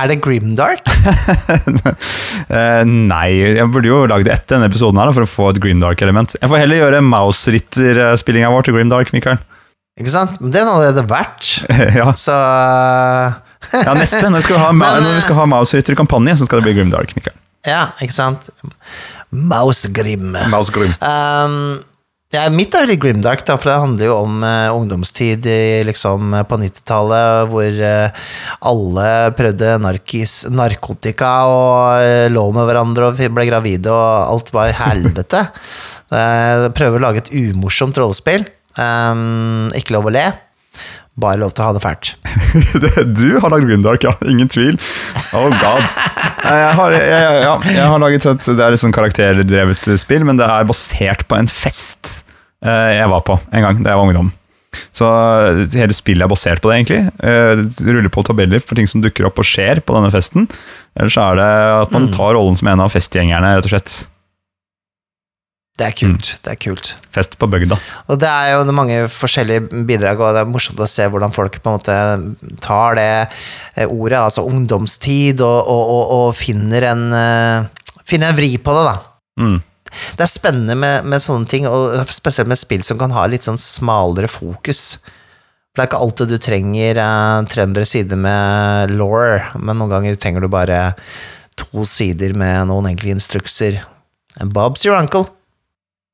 [0.00, 0.94] er det Grimdark?
[2.44, 5.58] Eh, nei, jeg burde jo lagd etter denne episoden her da, for å få et
[5.64, 6.34] Grimdark-element.
[6.36, 9.40] Jeg får heller gjøre Mouse-Ritter-spillinga vår til Grimdark, Mikael.
[10.00, 10.40] Ikke sant?
[10.42, 11.50] Men det har allerede vært,
[12.00, 12.08] ja.
[12.18, 12.34] så
[13.86, 14.26] ja, neste.
[14.26, 17.14] Når vi skal ha, Men, når vi skal ha Mouse-Ritter-kampanje, så skal det bli Grimdark,
[17.16, 17.36] Mikael.
[17.64, 18.50] Ja, ikke sant?
[19.34, 20.34] Mousegrim.
[20.52, 20.70] Mouse
[21.00, 21.80] Um,
[22.34, 26.34] ja, mitt er veldig grimdark, da, for det handler jo om uh, ungdomstid i, liksom,
[26.50, 28.26] på 90-tallet, hvor uh,
[28.70, 29.06] alle
[29.38, 35.46] prøvde narkis, narkotika og uh, lå med hverandre og ble gravide, og alt var helvete.
[36.78, 38.44] prøver å lage et umorsomt rollespill.
[38.80, 40.24] Um, ikke lov å le.
[41.14, 42.14] Bare lov til å ha det fælt.
[43.18, 44.14] Du har lagd Grimdark, ja.
[44.26, 44.78] Ingen tvil.
[45.36, 45.84] Oh god.
[46.44, 50.36] Jeg har, jeg, ja, jeg har laget et Det er et sånn karakterdrevet spill, men
[50.36, 52.10] det er basert på en fest
[52.64, 54.28] eh, jeg var på en gang da jeg var ungdom.
[54.92, 55.08] Så
[55.72, 57.00] hele spillet er basert på det, egentlig.
[57.24, 60.48] Eh, ruller på tabeller for ting som dukker opp og skjer på denne festen.
[60.98, 61.48] Eller så er det
[61.84, 63.96] at man tar rollen som en av festgjengerne, rett og slett.
[65.74, 66.28] Det er kult.
[66.44, 66.92] Det er kult.
[67.10, 67.74] Fest på bygda.
[68.12, 71.58] Og det er jo mange forskjellige bidrag, og det er morsomt å se hvordan folk
[71.58, 71.96] på en måte
[72.62, 78.38] tar det eh, ordet, altså ungdomstid, og, og, og, og finner, en, eh, finner en
[78.38, 78.94] vri på det, da.
[79.42, 79.58] Mm.
[80.14, 83.50] Det er spennende med, med sånne ting, og spesielt med spill som kan ha litt
[83.50, 85.00] sånn smalere fokus.
[85.74, 90.22] For det er ikke alltid du trenger eh, 300 sider med law, men noen ganger
[90.22, 90.84] trenger du bare
[91.58, 93.82] to sider med noen enkle instrukser.
[94.38, 95.33] Bob's your uncle.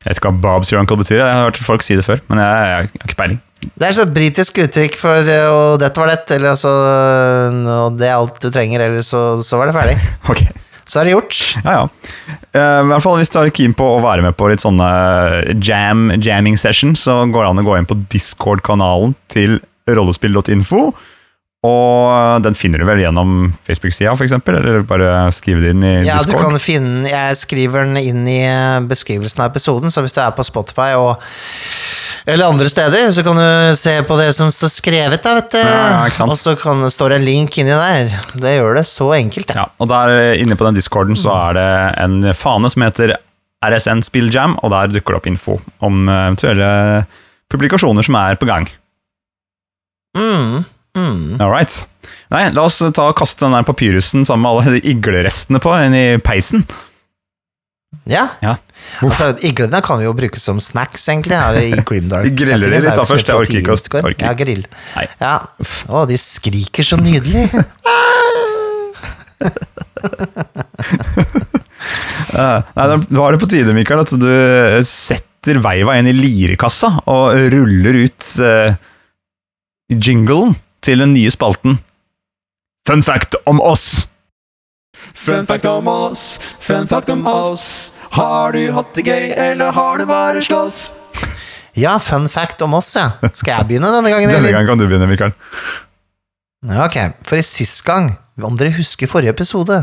[0.00, 2.22] Jeg vet ikke hva Bob's your uncle betyr, jeg har hørt folk si det før,
[2.32, 3.40] men jeg, jeg har ikke peiling.
[3.76, 8.08] Det er sånn britisk uttrykk for eh, og dette var det, eller altså og det
[8.08, 9.98] er alt du trenger, eller så, så var det ferdig.
[10.32, 10.40] Ok,
[10.88, 11.36] Så er det gjort.
[11.66, 11.84] ja ja.
[12.56, 14.88] Eh, I hvert fall Hvis du er keen på å være med på litt sånne
[15.62, 20.86] jam, jamming session, så går det an å gå inn på Discord-kanalen til rollespill.info.
[21.60, 26.16] Og den finner du vel gjennom Facebook-sida, f.eks., eller bare skrive det inn i Ja,
[26.24, 30.22] du kan finne Jeg skriver den inn i eh, beskrivelsen av episoden, så hvis du
[30.24, 31.20] er på Spotify og
[32.28, 35.60] eller andre steder, så kan du se på det som står skrevet, da, vet du.
[35.60, 36.32] Ja, ja, ikke sant.
[36.34, 38.12] og så kan, står det en link inni der.
[38.36, 39.56] Det gjør det så enkelt, det.
[39.56, 41.68] Ja, og der inne på den discorden så er det
[42.04, 43.16] en fane som heter
[43.64, 46.70] RSN Spilljam, og der dukker det opp info om eh, eventuelle
[47.50, 48.68] publikasjoner som er på gang.
[50.16, 50.62] Mm,
[50.98, 51.40] mm.
[51.40, 51.86] All right.
[52.30, 55.70] Nei, la oss ta og kaste den der papyrusen sammen med alle de iglerestene på
[55.84, 56.64] inn i peisen.
[58.08, 58.28] Ja.
[58.42, 58.54] Ja.
[59.04, 61.36] Altså, iglene kan vi jo bruke som snacks, egentlig.
[61.36, 62.24] Her i Grimdark.
[62.28, 64.26] Vi griller de litt da først, jeg orker ikke å- orker.
[64.30, 64.64] Ja, grill.
[64.96, 65.06] Nei.
[65.20, 65.34] Ja.
[65.90, 67.48] Å, de skriker så nydelig.
[72.30, 74.28] Eh, nei, da var det på tide, Mikael, at du
[74.86, 78.70] setter veiva inn i lirekassa og ruller ut uh,
[79.90, 80.54] jinglen
[80.84, 81.78] til den nye spalten.
[82.88, 84.06] Fun fact om oss!
[85.14, 87.92] Fun fact om oss, fun fact om oss.
[88.16, 90.80] Har du hatt det gøy, eller har du bare slåss?
[91.78, 93.12] Ja, fun fact om oss, ja.
[93.30, 94.32] Skal jeg begynne denne gangen?
[94.32, 95.32] Denne gangen kan du begynne, Mikael.
[96.66, 98.10] Ja, Ok, for i sist gang,
[98.44, 99.78] om dere husker forrige episode,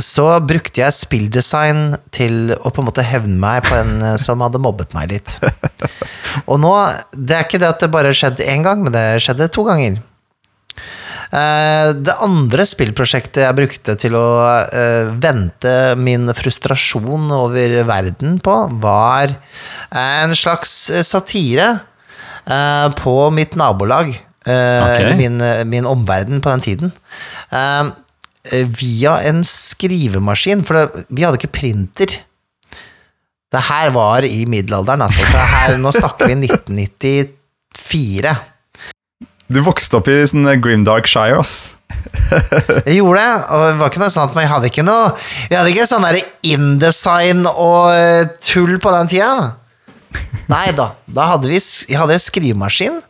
[0.00, 4.40] så brukte jeg spilldesign til å på en måte hevne meg på en eh, som
[4.44, 5.36] hadde mobbet meg litt.
[6.48, 6.72] Og nå,
[7.12, 9.98] det er ikke det at det bare skjedde én gang, men det skjedde to ganger.
[11.32, 14.24] Eh, Det andre spillprosjektet jeg brukte til å
[14.72, 20.72] eh, vente min frustrasjon over verden på, var eh, en slags
[21.04, 21.74] satire
[22.96, 24.14] på mitt nabolag.
[24.48, 25.16] eh, Ok.
[25.18, 25.36] Min,
[25.68, 26.92] min omverden på den tiden.
[28.80, 32.14] Via en skrivemaskin, for vi hadde ikke printer.
[33.52, 35.20] Det her var i middelalderen, altså.
[35.28, 38.32] Det her, nå snakker vi 1994.
[39.48, 41.74] Du vokste opp i sånn Grimdark Shire, ass.
[42.84, 45.06] Jeg gjorde det, og det var ikke noe sånt, men jeg hadde ikke noe
[45.48, 49.30] Vi hadde ikke sånn der InDesign og eh, tull på den tida.
[50.52, 50.90] Nei da.
[51.08, 53.00] Da hadde vi Jeg hadde skrivemaskin,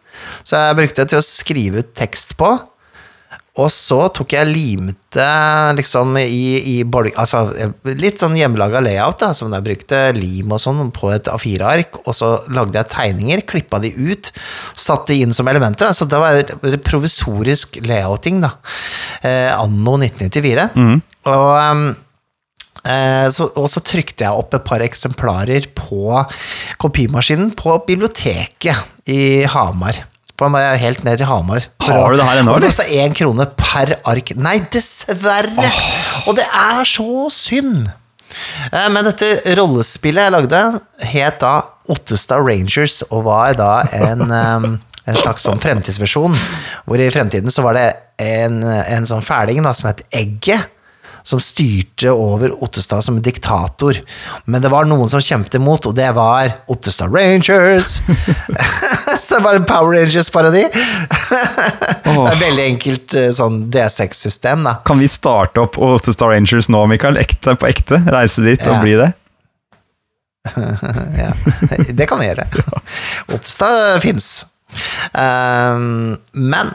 [0.47, 2.53] så jeg brukte det til å skrive ut tekst på.
[3.59, 5.27] Og så tok jeg limte
[5.79, 6.79] liksom i, i.
[7.19, 7.45] Altså
[7.99, 12.17] litt sånn hjemmelaga layout, da, som jeg brukte lim og sånn på et A4-ark, og
[12.17, 14.33] så lagde jeg tegninger, klippa de ut,
[14.79, 15.91] satte de inn som elementer.
[15.91, 15.97] da.
[15.97, 18.55] Så det var provisorisk layouting, da.
[19.23, 20.69] Eh, anno 1994.
[21.29, 21.89] Og um,
[22.87, 26.21] Eh, så, og så trykte jeg opp et par eksemplarer på
[26.81, 30.05] kopimaskinen på biblioteket i Hamar.
[30.39, 31.65] Må jeg helt ned til Hamar.
[31.83, 32.77] Har du det her ennå, Og det eller?
[32.77, 34.31] kosta én krone per ark.
[34.39, 35.71] Nei, dessverre!
[36.31, 37.89] Og det er så synd!
[38.71, 40.61] Eh, Men dette rollespillet jeg lagde,
[41.11, 41.55] het da
[41.91, 44.23] Ottestad Rangers, og var da en,
[45.09, 46.37] en slags sånn fremtidsversjon.
[46.87, 47.87] Hvor i fremtiden så var det
[48.23, 50.69] en, en sånn fæling da, som het Egget.
[51.23, 54.01] Som styrte over Ottestad som en diktator.
[54.45, 57.99] Men det var noen som kjempet imot, og det var Ottestad Rangers!
[59.19, 60.65] så det var en Power Rangers-parodi.
[60.69, 64.79] er et veldig enkelt eh, sånn D6-system, da.
[64.89, 67.21] Kan vi starte opp Ottestad Rangers nå, Mikael?
[67.21, 68.03] Ekte på ekte?
[68.09, 69.13] Reise dit og bli det?
[71.25, 71.33] ja,
[71.89, 72.47] det kan vi gjøre.
[73.35, 74.47] Ottestad fins.
[75.13, 76.73] Um, men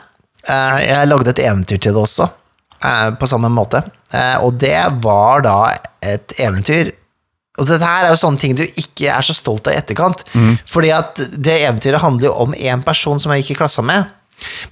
[0.50, 2.30] uh, jeg lagde et eventyr til det også,
[3.20, 3.84] på samme måte.
[4.14, 5.58] Eh, og det var da
[6.04, 6.92] et eventyr
[7.62, 10.24] Og dette her er jo sånne ting du ikke er så stolt av i etterkant.
[10.74, 14.08] Fordi at det eventyret handler jo om én person som jeg gikk i klassa med.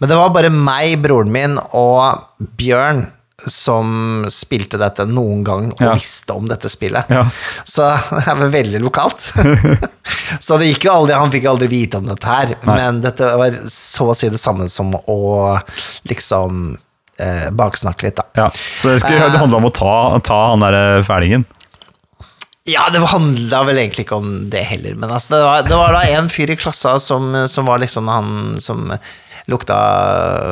[0.01, 2.23] Men det var bare meg, broren min og
[2.57, 3.03] Bjørn
[3.45, 5.93] som spilte dette noen gang og Ja.
[5.97, 7.05] visste om dette spillet.
[7.09, 7.23] Ja.
[7.65, 7.85] Så
[8.17, 9.29] det var veldig lokalt.
[10.45, 12.75] så det gikk jo aldri, han fikk aldri vite om dette her, Nei.
[12.81, 15.17] men dette var så å si det samme som å
[16.09, 16.77] liksom
[17.21, 18.27] eh, baksnakke litt, da.
[18.37, 18.49] Ja.
[18.51, 19.95] Så det, skulle, det handla om å ta,
[20.25, 21.47] ta han derre fælingen?
[22.69, 25.97] Ja, det handla vel egentlig ikke om det heller, men altså, det, var, det var
[25.97, 28.91] da en fyr i klassa som, som var liksom han som
[29.49, 29.77] lukta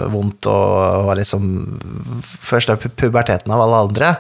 [0.10, 1.44] vondt og var liksom
[2.42, 4.14] først av puberteten av alle andre.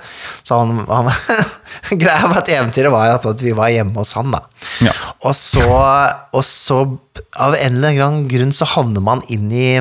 [0.44, 1.10] Så han, han
[2.02, 4.44] Greia med at eventyret var at vi var hjemme hos han, da.
[4.86, 4.94] Ja.
[5.26, 6.84] Og så, og så
[7.40, 9.72] av en eller annen grunn så havner man inn i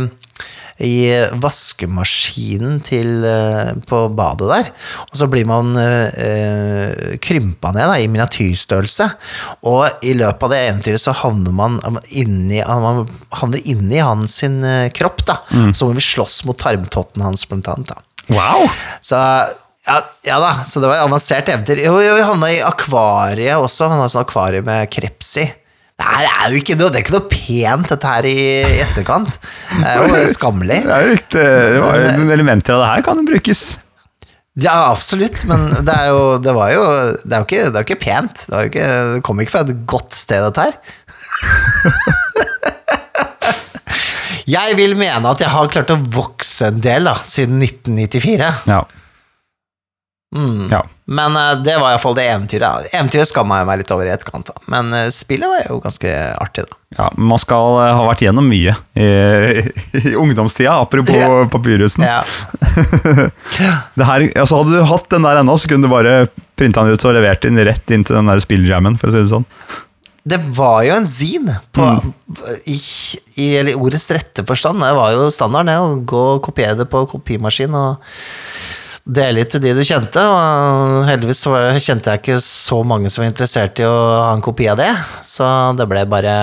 [0.78, 1.10] i
[1.42, 4.70] vaskemaskinen til, eh, på badet der.
[5.10, 9.08] Og så blir man eh, krympa ned da, i miniatyrstørrelse.
[9.66, 14.60] Og i løpet av det eventyret så havner man inni, man havner inni hans sin
[14.62, 15.24] eh, kropp.
[15.26, 15.40] da.
[15.74, 17.94] Så må vi slåss mot tarmtotten hans, blant annet.
[17.94, 18.04] da.
[18.28, 18.68] Wow!
[19.02, 19.18] Så
[19.88, 21.80] ja, ja da, så det var avansert eventyr.
[21.80, 23.88] Jo, jo, vi havna i akvariet også.
[23.88, 25.46] Han har sånn akvarium med kreps i.
[25.98, 28.38] Det her er jo ikke noe, det er ikke noe pent, dette her i
[28.84, 29.38] etterkant.
[29.72, 30.78] Det er jo skammelig.
[30.86, 33.62] Det er jo litt, eh, det var, noen elementer av det her kan brukes.
[34.58, 36.82] Ja, absolutt, men det er jo Det var jo
[37.22, 38.40] Det er jo ikke, det er ikke pent.
[38.42, 40.74] Det, var jo ikke, det kom ikke fra et godt sted, dette her.
[44.48, 48.48] Jeg vil mene at jeg har klart å vokse en del da, siden 1994.
[48.70, 48.78] Ja.
[50.36, 50.66] Mm.
[50.68, 50.82] Ja.
[51.08, 52.90] Men uh, det var iallfall det eventyret.
[52.92, 54.60] Eventyret skamma jeg meg litt over i etterkant, da.
[54.68, 56.76] Men uh, spillet var jo ganske artig, da.
[56.98, 59.08] ja, Man skal uh, ha vært gjennom mye i,
[60.02, 61.30] i ungdomstida, apropos Ja.
[61.48, 62.04] papyrusen.
[62.04, 62.20] Ja.
[63.98, 66.14] Det her, altså Hadde du hatt den der ennå, så kunne du bare
[66.58, 69.22] printa den ut og levert den rett inn til den der spilljammen, for å si
[69.24, 69.46] det sånn.
[70.28, 71.86] Det var jo en zine på,
[72.68, 72.76] i,
[73.40, 74.82] i eller ordets rette forstand.
[74.84, 78.04] Det var jo standarden, det, å gå og kopiere det på kopimaskin og
[79.08, 80.22] dele ut til de du kjente.
[80.22, 81.42] Og heldigvis
[81.84, 83.96] kjente jeg ikke så mange som var interessert i å
[84.28, 84.92] ha en kopi av det,
[85.24, 85.48] så
[85.78, 86.36] det ble bare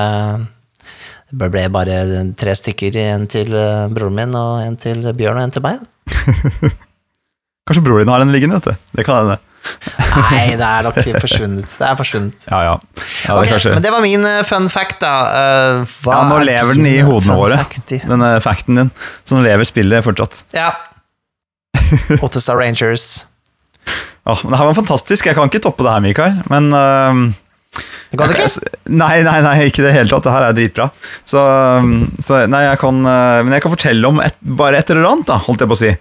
[1.36, 1.98] det ble bare
[2.38, 5.82] tre stykker, en til eh, broren min, og en til Bjørn og en til meg.
[7.66, 8.90] Kanskje broren din har en liggende, vet du.
[9.00, 9.40] Det kan hende.
[10.30, 11.66] Nei, det er nok forsvunnet.
[11.74, 12.46] Det er forsvunnet.
[12.52, 12.76] Ja, ja.
[13.26, 15.14] ja det Ok, er men det var min eh, fun fact, da.
[15.42, 18.94] Eh, hva Ja, nå er lever den i hodene våre, fact denne facten din.
[19.26, 20.46] Så nå lever spillet fortsatt.
[20.56, 20.70] Ja.
[22.26, 23.26] Ottestad Rangers.
[24.26, 25.28] Oh, det her var fantastisk.
[25.30, 26.40] Jeg kan ikke toppe det her, Mikael.
[26.50, 28.80] Men uh, Det kan det ikke?
[28.90, 30.26] Nei, nei, nei, ikke i det hele tatt.
[30.26, 30.90] Det her er dritbra.
[31.28, 34.90] Så, øhm, så nei, jeg kan uh, Men jeg kan fortelle om et, bare et
[34.94, 35.94] eller annet, da, holdt jeg på å si.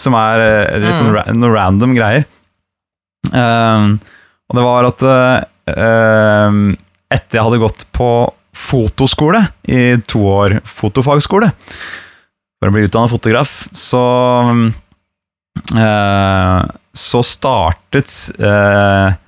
[0.00, 2.28] Som er uh, litt sånn ra noen random greier.
[3.36, 3.96] Ehm,
[4.50, 6.54] og det var at øh,
[7.14, 8.10] etter jeg hadde gått på
[8.56, 11.50] fotoskole i to år, fotofagskole,
[12.58, 14.02] for å bli utdannet fotograf, så
[14.50, 14.64] eh,
[15.70, 19.18] så startet eh,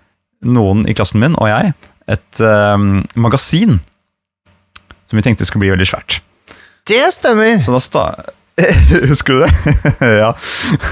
[0.42, 1.72] noen i klassen min og jeg
[2.10, 3.78] et eh, magasin
[5.06, 6.20] som vi tenkte skulle bli veldig svært.
[6.88, 7.58] Det stemmer!
[7.62, 8.04] Så da sta
[9.10, 9.50] Husker du det?
[10.22, 10.32] ja.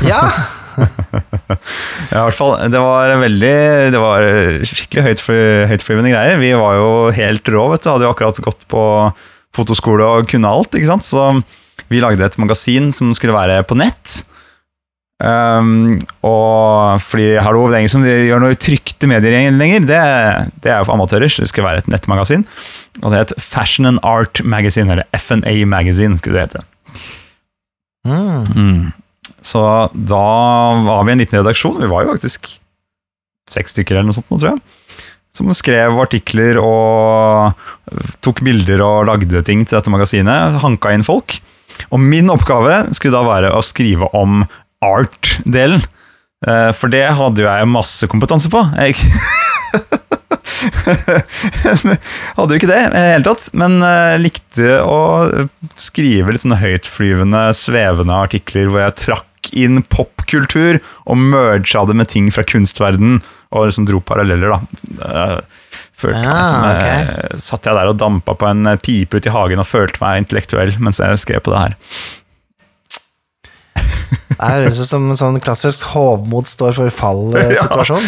[0.07, 0.21] Ja.
[2.13, 2.55] ja, i hvert fall.
[2.73, 3.57] Det var veldig
[3.93, 4.27] Det var
[4.69, 5.41] skikkelig høytfly,
[5.73, 6.41] høytflyvende greier.
[6.41, 7.91] Vi var jo helt rå, vet du.
[7.91, 8.85] Hadde jo akkurat gått på
[9.57, 11.05] fotoskole og kunne alt, ikke sant.
[11.05, 11.27] Så
[11.91, 14.21] vi lagde et magasin som skulle være på nett.
[15.21, 19.85] Um, og fordi hallo, det er ingen som gjør noe trykte medier lenger.
[19.85, 19.99] Det,
[20.65, 21.29] det er jo for amatører.
[21.29, 22.47] så Det skal være et nettmagasin.
[23.03, 26.65] Og det het Fashion and Art Magazine, eller FNA Magazine, skulle det hete.
[28.09, 28.47] Mm.
[28.57, 28.93] Mm.
[29.45, 29.61] Så
[29.93, 30.27] da
[30.87, 32.55] var vi en liten redaksjon, vi var jo faktisk
[33.51, 34.61] seks stykker eller noe sånt, tror jeg,
[35.37, 37.55] som skrev artikler og
[38.25, 41.39] tok bilder og lagde ting til dette magasinet, hanka inn folk.
[41.89, 44.43] Og min oppgave skulle da være å skrive om
[44.85, 45.83] art-delen.
[46.47, 48.63] Eh, For det hadde jo jeg masse kompetanse på.
[48.81, 48.97] Jeg
[52.37, 54.99] hadde jo ikke det i det hele tatt, men eh, likte å
[55.81, 59.27] skrive litt sånne høytflyvende, svevende artikler hvor jeg trakk
[59.57, 60.79] inn popkultur
[61.09, 63.21] og merga det med ting fra kunstverden
[63.57, 64.61] og liksom dro paralleller, da.
[65.01, 65.47] Følte
[66.01, 66.85] Følte meg Ah, som ok.
[66.87, 70.23] eh, Satt jeg der og dampa på en pipe ute i hagen og følte meg
[70.23, 71.75] intellektuell mens jeg skrev på det her.
[74.11, 78.07] Det høres ut som en sånn klassisk hovmod står for fall-situasjon.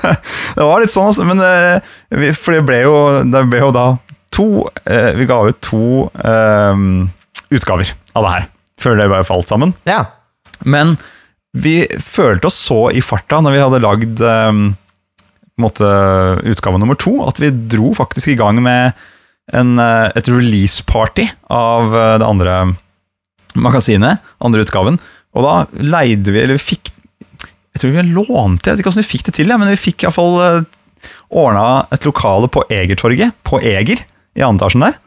[0.56, 2.96] det var litt sånn, altså, men eh, vi, For det ble jo,
[3.28, 3.86] det ble jo da
[4.32, 4.46] to
[4.88, 7.10] eh, Vi ga ut to um,
[7.52, 8.46] utgaver av det her,
[8.80, 9.74] før det bare falt sammen.
[9.88, 10.04] Ja.
[10.64, 10.96] Men
[11.52, 14.62] vi følte oss så i farta når vi hadde lagd um,
[15.60, 15.88] måte
[16.48, 18.96] utgave nummer to, at vi dro faktisk i gang med
[19.52, 22.56] en, eh, et release-party av eh, det andre
[23.58, 24.98] magasinet, andre utgaven.
[25.32, 26.90] Og da leide vi, eller vi fikk
[27.72, 30.04] Jeg tror vi lånte, jeg vet ikke hvordan vi fikk det til, men vi fikk
[30.04, 30.64] iallfall uh,
[31.32, 34.02] ordna et lokale på Egertorget, på Eger,
[34.36, 34.98] i andre etasjen der.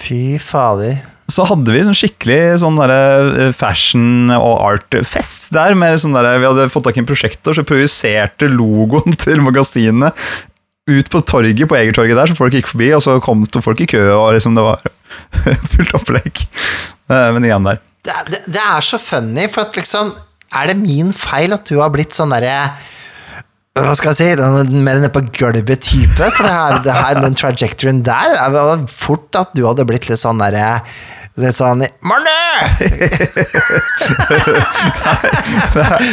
[0.00, 1.02] Fy fader.
[1.30, 5.76] Så hadde vi sånn skikkelig sånn eh, fashion- og art-fest der.
[5.78, 10.16] Med sånn derre- vi hadde fått tak i en prosjektor, så projiserte logoen til magasinet
[10.90, 13.80] ut på torget på Egertorget der, så folk gikk forbi, og så kom det folk
[13.80, 14.82] i kø, og liksom det var
[15.76, 16.42] fullt opplegg.
[17.08, 17.80] Eh, Men igjen der.
[18.04, 20.12] Det, er- det, det er så funny, for at liksom
[20.54, 22.58] Er det min feil at du har blitt sånn derre
[23.74, 26.28] hva skal jeg si, den mer nede på gulvet-type?
[26.36, 30.06] For det her, det her, den trajectoryen der er vel fort at du hadde blitt
[30.06, 30.76] litt sånn derre
[31.34, 32.30] Litt han Marne!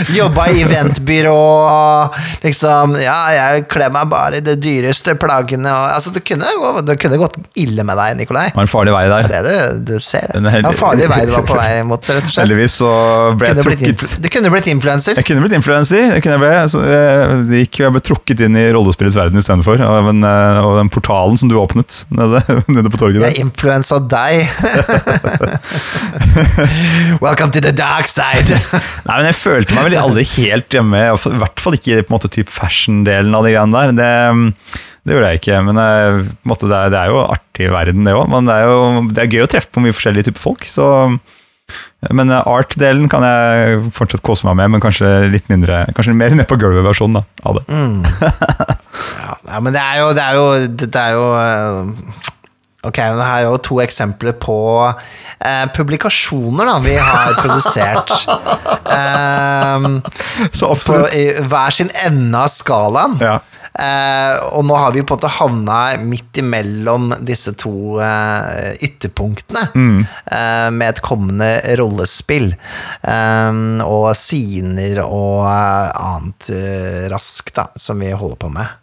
[0.18, 5.86] Jobba i eventbyrå og liksom Ja, jeg kler meg bare i de dyreste plaggene og
[5.92, 6.50] Altså, det kunne,
[6.88, 8.48] det kunne gått ille med deg, Nikolai.
[8.50, 9.30] Det var en farlig vei der.
[9.30, 9.58] Det det
[9.92, 10.26] du, ser.
[10.32, 12.42] Det Det var en farlig vei du var på vei mot, rett og slett.
[12.42, 12.92] Heldigvis så
[13.38, 15.20] ble jeg trukket Du kunne blitt influenser.
[15.20, 16.18] Jeg kunne blitt influenser.
[16.18, 19.78] Jeg, ble, så jeg, jeg ble trukket inn i rollespillets verden istedenfor.
[19.86, 22.42] Og, en, eh, og den portalen som du åpnet nede,
[22.76, 23.30] nede på torget der.
[23.30, 24.48] Jeg influensa deg.
[27.26, 28.52] Welcome to the dark side.
[29.08, 32.12] Nei, men Jeg følte meg vel aldri helt hjemme, i hvert fall- ikke i på
[32.12, 33.98] en måte, typ fashion-delen av de greiene der.
[33.98, 35.60] Det, det gjorde jeg ikke.
[35.68, 38.26] Men eh, på en måte, det, er, det er jo artig i verden, det òg.
[38.32, 38.80] Men det er jo
[39.12, 40.62] det er gøy å treffe på mye forskjellige typer folk.
[40.70, 40.86] Så
[42.12, 46.34] Men eh, art-delen kan jeg fortsatt kose meg med, men kanskje litt mindre Kanskje mer
[46.36, 47.66] ned på gulvet-versjonen av det.
[47.72, 48.02] Mm.
[49.22, 50.44] Ja, ja, men det er jo Det er jo,
[50.84, 51.86] det er jo eh,
[52.84, 54.56] Ok, men det her er jo to eksempler på
[54.90, 58.10] eh, publikasjoner da vi har produsert.
[58.90, 59.88] eh,
[60.54, 63.18] Så på i hver sin ende av skalaen.
[63.22, 63.36] Ja.
[63.72, 69.62] Eh, og nå har vi på en måte havna midt imellom disse to eh, ytterpunktene
[70.28, 72.52] eh, med et kommende rollespill.
[73.06, 76.52] Eh, og scener og eh, annet
[77.14, 78.78] raskt da, som vi holder på med.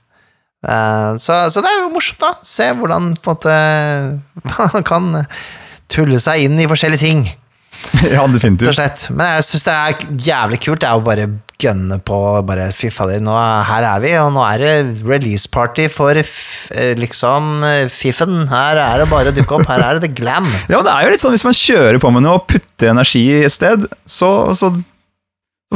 [0.67, 2.33] Eh, så, så det er jo morsomt, da.
[2.43, 3.59] Se hvordan på en måte
[4.75, 5.11] man kan
[5.93, 7.23] tulle seg inn i forskjellige ting
[8.11, 9.05] ja, definitivt.
[9.15, 10.81] Men jeg syns det er jævlig kult.
[10.83, 11.29] Det er å bare
[11.63, 15.87] gønne på bare Fy fader, er- her er vi, og nå er det release party
[15.91, 18.49] for eh, liksom eh, fiffen.
[18.51, 19.71] Her er det bare å dukke opp.
[19.71, 20.51] Her er det glam.
[20.73, 23.23] Ja, det er jo litt sånn hvis man kjører på med noe og putter energi
[23.31, 24.73] i et sted, så, så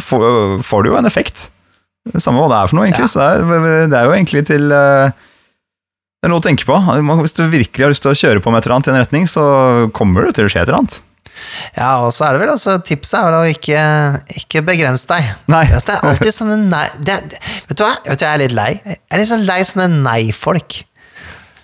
[0.03, 1.51] får, får du jo en effekt.
[2.11, 3.07] Det Samme hva det er for noe, egentlig.
[3.07, 3.13] Ja.
[3.13, 5.13] Så det er, det er jo egentlig til eh,
[6.19, 6.81] Det er noe å tenke på.
[7.23, 9.01] Hvis du virkelig har lyst til å kjøre på med et eller annet i en
[9.03, 9.47] retning, så
[9.95, 11.01] kommer det til å skje et eller annet.
[11.79, 13.83] Ja, og så er det vel også tipset er vel å ikke,
[14.43, 15.31] ikke begrense deg.
[15.51, 15.65] Nei.
[15.65, 17.17] Altså, Det er alltid sånne nei det,
[17.71, 17.95] Vet du hva?
[18.05, 18.71] Vet du, hva, jeg er litt lei.
[18.85, 20.83] Jeg er litt sånn lei sånne nei-folk.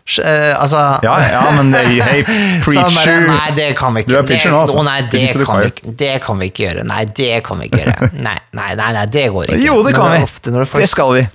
[0.08, 2.22] Eh, altså Ja, ja, men hei,
[2.64, 4.12] preacher bare, nei, det kan vi ikke.
[4.14, 4.78] Du er preacher nå, altså.
[4.80, 6.86] Å, nei, det kan, vi, det kan vi ikke gjøre.
[6.88, 8.12] Nei, det kan vi ikke gjøre.
[8.28, 9.60] Nei, nei, nei, nei det går ikke.
[9.66, 10.24] Jo, det kan vi.
[10.24, 11.26] Ofte folk, Det skal vi.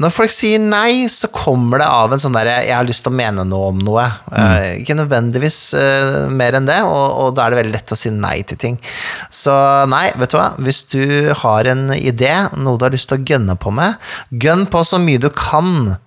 [0.00, 3.12] Når folk sier nei, så kommer det av en sånn derre 'jeg har lyst til
[3.12, 4.06] å mene noe om noe'.
[4.32, 7.98] Eh, ikke nødvendigvis uh, mer enn det, og, og da er det veldig lett å
[7.98, 8.78] si nei til ting.
[9.28, 9.52] Så
[9.90, 13.26] nei, vet du hva, hvis du har en idé, noe du har lyst til å
[13.26, 13.98] gønne på med,
[14.30, 15.98] gønn på så mye du kan.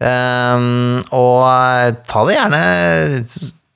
[0.00, 2.60] Ehm, og ta det gjerne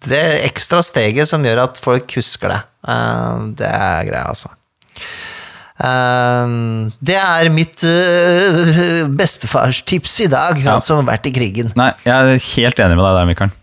[0.09, 2.61] det ekstra steget som gjør at folk husker det.
[2.85, 4.53] Um, det er greia, altså.
[5.75, 11.73] Um, det er mitt uh, bestefarstips i dag, han som har vært i krigen.
[11.79, 13.55] Nei, jeg er helt enig med deg der, Mikael.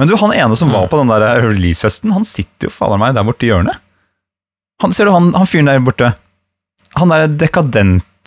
[0.00, 3.12] Men du, han ene som var på den der releasefesten, han sitter jo fader meg
[3.16, 3.76] der borte i hjørnet.
[4.80, 6.14] Han, ser du han, han fyren der borte?
[6.96, 7.28] Han der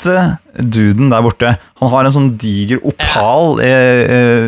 [0.04, 0.38] dekadente
[0.74, 1.54] duden der borte.
[1.82, 3.70] Han har en sånn diger opal i,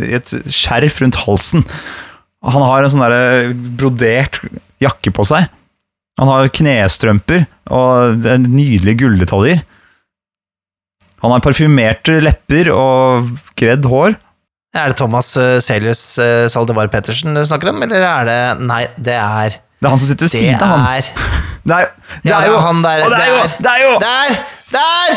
[0.10, 1.66] i et skjerf rundt halsen.
[2.46, 4.40] Han har en sånn der brodert
[4.84, 5.48] jakke på seg.
[6.20, 7.46] Han har knestrømper
[7.76, 9.64] og nydelige gulldetaljer.
[11.24, 14.16] Han har parfymerte lepper og gredd hår.
[14.76, 15.30] Er det Thomas
[15.64, 16.02] Celius
[16.52, 20.10] Saldevar Pettersen du snakker om, eller er det Nei, det er Det er han som
[20.10, 20.84] sitter ved siden av han.
[20.98, 21.08] er
[21.64, 21.88] Det er,
[22.20, 23.06] det Ja, er det jo han der.
[23.08, 24.36] Det er jo, Det det er jo Der!
[24.76, 25.08] Der!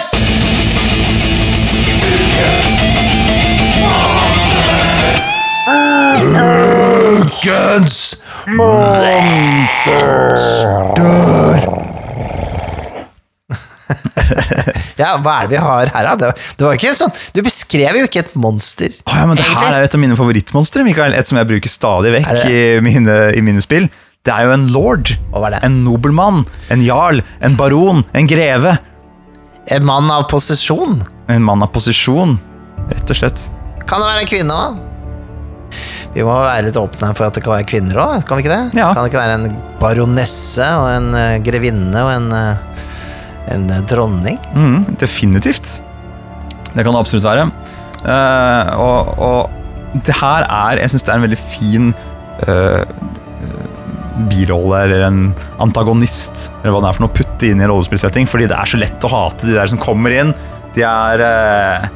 [8.54, 10.38] Monster
[14.98, 16.14] Ja, hva er det vi har her, da?
[16.14, 18.94] Det, det var ikke sånn Du beskrev jo ikke et monster.
[19.08, 21.14] Oh, ja, men Det her er et av mine favorittmonstre, Mikael.
[21.18, 23.88] Et som jeg bruker stadig vekk i mine, i mine spill.
[24.22, 25.16] Det er jo en lord.
[25.66, 26.44] En nobelmann.
[26.70, 27.24] En jarl.
[27.42, 28.04] En baron.
[28.14, 28.76] En greve.
[29.70, 31.02] En mann av posisjon.
[31.28, 32.38] En mann av posisjon,
[32.88, 33.42] rett og slett.
[33.88, 34.78] Kan det være en kvinne òg?
[36.14, 38.54] Vi må være litt åpne for at det kan være kvinner òg, kan vi ikke
[38.54, 38.78] det?
[38.80, 38.88] Ja.
[38.96, 42.80] Kan det ikke være en baronesse og en eh, grevinne og en, eh,
[43.52, 44.40] en eh, dronning?
[44.56, 45.78] Mm, definitivt.
[46.72, 47.48] Det kan det absolutt være.
[48.78, 51.88] Og, og det her er Jeg syns det er en veldig fin
[54.30, 55.20] birolle eller en
[55.62, 58.70] antagonist, eller hva det er for noe, putte inn i en rollespillsetting, fordi det er
[58.70, 60.34] så lett å hate de der som kommer inn.
[60.76, 61.88] De er eh,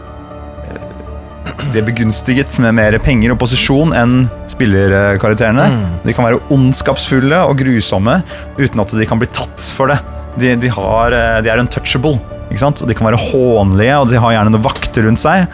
[1.72, 5.66] De er begunstiget med mer penger og posisjon enn spillerkarakterene.
[6.06, 8.20] De kan være ondskapsfulle og grusomme
[8.60, 9.98] uten at de kan bli tatt for det.
[10.38, 12.16] De, de, har, eh, de er untouchable.
[12.48, 12.82] Ikke sant?
[12.88, 15.46] De kan være hånlige, og de har gjerne noen vakter rundt seg.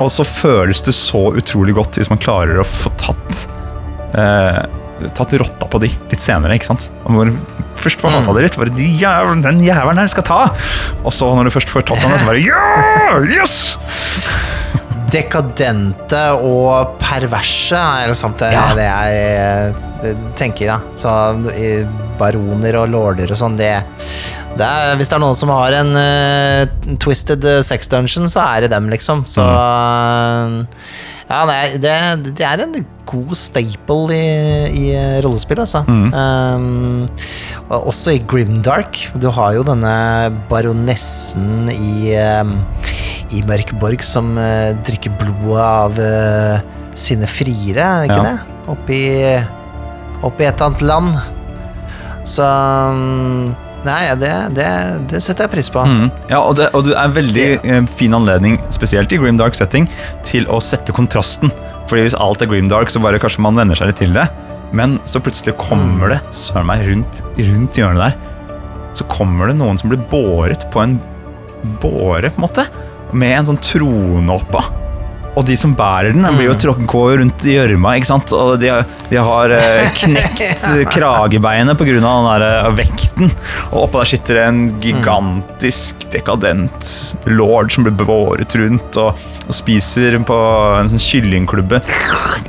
[0.00, 3.42] Og så føles det så utrolig godt hvis man klarer å få tatt
[4.16, 4.62] eh,
[5.16, 6.54] Tatt rotta på de litt senere.
[6.58, 6.90] ikke sant?
[7.08, 7.38] Når du
[7.80, 10.40] først får hata det litt, bare jævlen, den jævelen her skal ta!
[11.04, 13.20] Og så når du først får tatt den, så bare ja!
[13.32, 13.54] Yes!
[15.10, 18.66] Dekadente og perverse er liksom det, Ja.
[18.78, 19.14] det jeg
[20.12, 20.76] eh, tenker, ja.
[20.94, 21.10] Så
[22.20, 23.72] baroner og lorder og sånn, det,
[24.60, 28.44] det er, Hvis det er noen som har en uh, twisted eh, sex dungeon, så
[28.44, 29.24] er det dem, liksom.
[29.26, 30.66] Så Mm.
[31.30, 31.92] Ja, nei, det,
[32.34, 32.72] det er en
[33.06, 34.86] god staple i, i
[35.22, 35.84] rollespill, altså.
[35.86, 36.08] Mm.
[36.10, 37.06] Um,
[37.78, 38.98] også i Grimdark.
[39.22, 39.92] Du har jo denne
[40.50, 42.56] baronessen i, um,
[43.30, 48.32] i Mørkborg som uh, drikker blodet av uh, sine friere, er det ikke Ja.
[48.32, 48.58] det?
[48.74, 49.00] Oppi,
[50.26, 51.14] oppi et annet land.
[52.28, 53.54] Så mm,
[53.86, 54.68] Nei, det, det,
[55.10, 55.82] det setter jeg pris på.
[55.86, 56.08] Mm.
[56.28, 59.88] Ja, og det, og det er en veldig eh, fin anledning, spesielt i grimdark setting,
[60.26, 61.52] til å sette kontrasten.
[61.90, 64.26] Fordi hvis alt er grimdark, så bare kanskje man venner seg litt til det.
[64.76, 68.52] Men så plutselig kommer det søren meg rundt, rundt hjørnet der.
[68.94, 70.98] Så kommer det noen som blir båret på en
[71.82, 72.66] båre, på en måte.
[73.10, 74.62] Med en sånn trone oppå.
[75.38, 77.92] Og de som bærer den, blir jo tråkka går rundt i gjørma.
[78.00, 78.32] ikke sant?
[78.34, 81.92] Og de, har- de har eh, knekt kragebeinet pga.
[82.00, 83.30] den der eh, vekten.
[83.70, 86.90] Og oppå der sitter det en gigantisk, dekadent
[87.30, 89.14] lord som blir båret rundt og,
[89.46, 90.38] og spiser på
[90.80, 91.78] en sånn kyllingklubbe.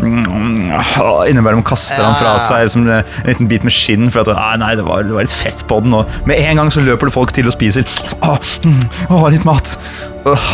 [0.02, 0.72] Mm,
[1.06, 4.56] og Innimellom kaster han fra seg som en liten bit med skinn for at nei,
[4.64, 5.94] nei, det, var, det var litt fett på den.
[6.02, 7.86] Og med en gang så løper det folk til og spiser.
[8.26, 8.82] Å, mm,
[9.14, 9.78] å litt mat!
[10.26, 10.50] Åh,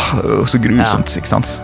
[0.48, 1.56] så grusomt, ikke sant?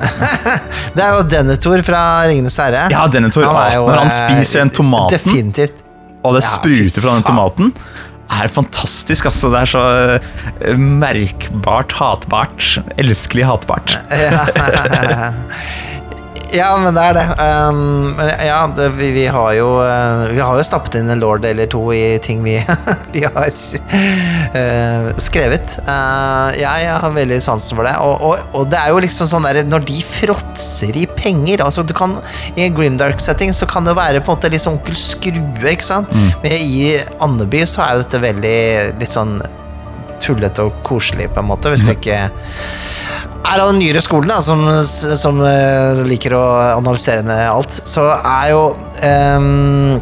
[0.96, 2.86] Det er jo Denethor fra Ringenes herre.
[2.92, 3.44] Ja, Denethor.
[3.46, 5.82] Han jo, Når han eh, spiser den tomaten, Definitivt.
[6.24, 7.72] og det Ja, spruter fra den tomaten,
[8.30, 9.26] er fantastisk.
[9.26, 9.50] altså.
[9.52, 9.84] Det er så
[10.70, 12.78] eh, merkbart hatbart.
[13.00, 13.96] Elskelig hatbart.
[14.14, 14.44] Ja,
[16.82, 17.24] men det er det.
[17.38, 21.44] Um, ja, det, vi, vi har jo uh, Vi har jo stappet inn en lord
[21.46, 22.56] eller to i ting vi,
[23.14, 25.76] vi har uh, skrevet.
[25.86, 27.94] Uh, jeg har veldig sansen for det.
[28.02, 31.84] Og, og, og det er jo liksom sånn der Når de fråtser i penger altså
[31.86, 32.16] du kan,
[32.56, 35.86] I en grimdark-setting så kan det være på en måte litt sånn onkel Skrue, ikke
[35.86, 36.10] sant?
[36.42, 38.60] Men i Andeby så er jo dette veldig
[39.00, 39.38] litt sånn
[40.20, 42.26] tullete og koselig, på en måte, hvis du ikke
[43.40, 44.62] er av den nyere skolen, da, som,
[45.18, 46.44] som eh, liker å
[46.76, 48.62] analysere ned alt, så er jo
[49.06, 49.96] ehm,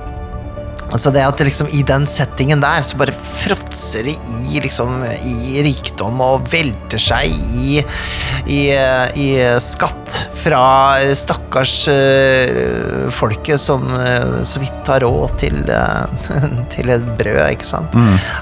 [0.88, 4.16] Altså det at liksom i den settingen der, så bare fråtser det
[4.48, 7.82] i liksom i rikdom og velter seg i,
[8.48, 9.28] i, eh, i
[9.62, 10.62] skatt fra
[11.18, 16.06] stakkars uh, folket som uh, så vidt har råd til, uh,
[16.72, 17.96] til et brød, ikke sant.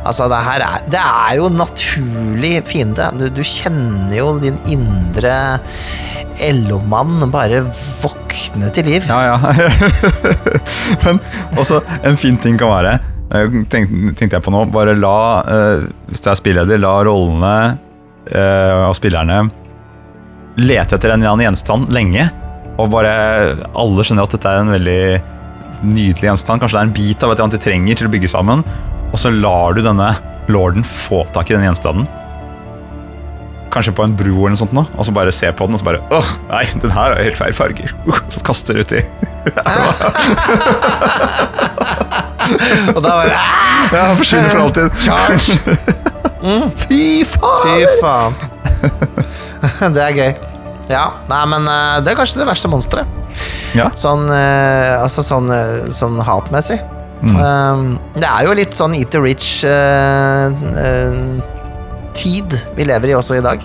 [0.05, 3.11] Altså det her er, det er jo naturlig fiende.
[3.19, 5.35] Du, du kjenner jo din indre
[6.37, 7.63] LO-mann bare
[8.03, 9.07] våkne til liv.
[9.09, 9.39] Ja, ja.
[11.05, 11.21] Men
[11.57, 15.87] også en fin ting kan være eh, tenkte, tenkte jeg på nå, bare la, uh,
[16.11, 17.55] hvis du er spilleder, la rollene
[18.31, 19.45] uh, og spillerne
[20.57, 22.29] lete etter en eller annen gjenstand lenge.
[22.81, 23.13] Og bare
[23.77, 25.01] alle skjønner at dette er en veldig
[25.85, 26.63] nydelig gjenstand.
[26.63, 28.65] Kanskje det er en bit av et eller annet de trenger til å bygge sammen.
[29.13, 30.11] Og så lar du denne
[30.53, 32.09] lorden få tak i den gjenstanden.
[33.77, 35.81] Kanskje på en bro eller noe sånt nå, og så bare se på den og
[35.83, 37.93] så bare Åh, nei, den her har helt feil farger.
[38.07, 39.01] Uh, så kaster uti.
[42.95, 43.37] Og da bare
[43.93, 44.91] Ja, forsvinner for alltid.
[45.03, 45.59] Charge!
[46.87, 47.67] Fy faen!
[47.67, 48.35] Fy faen.
[49.95, 50.33] det er gøy.
[50.89, 53.07] Ja, nei, men eh, det er kanskje det verste monsteret.
[53.77, 53.91] Ja.
[53.99, 56.81] Sånn, eh, altså sånn, eh, sånn hatmessig.
[57.27, 61.41] Um, det er jo litt sånn eat the rich uh, eh,
[62.17, 63.63] tid vi lever i også i dag.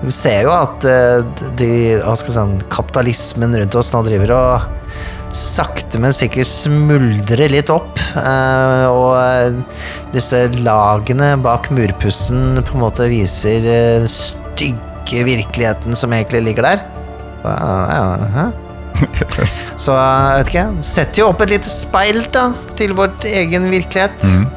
[0.00, 1.20] Du ser jo at eh,
[1.60, 1.72] de,
[2.16, 8.00] si, kapitalismen rundt oss nå driver og sakte, men sikkert smuldrer litt opp.
[8.16, 9.82] eh, og eh,
[10.14, 16.82] disse lagene bak murpussen på en måte viser stygge virkeligheten som egentlig ligger der.
[19.80, 20.64] Så jeg vet ikke.
[20.84, 24.24] Setter jo opp et lite speil da til vårt egen virkelighet.
[24.24, 24.48] Mm.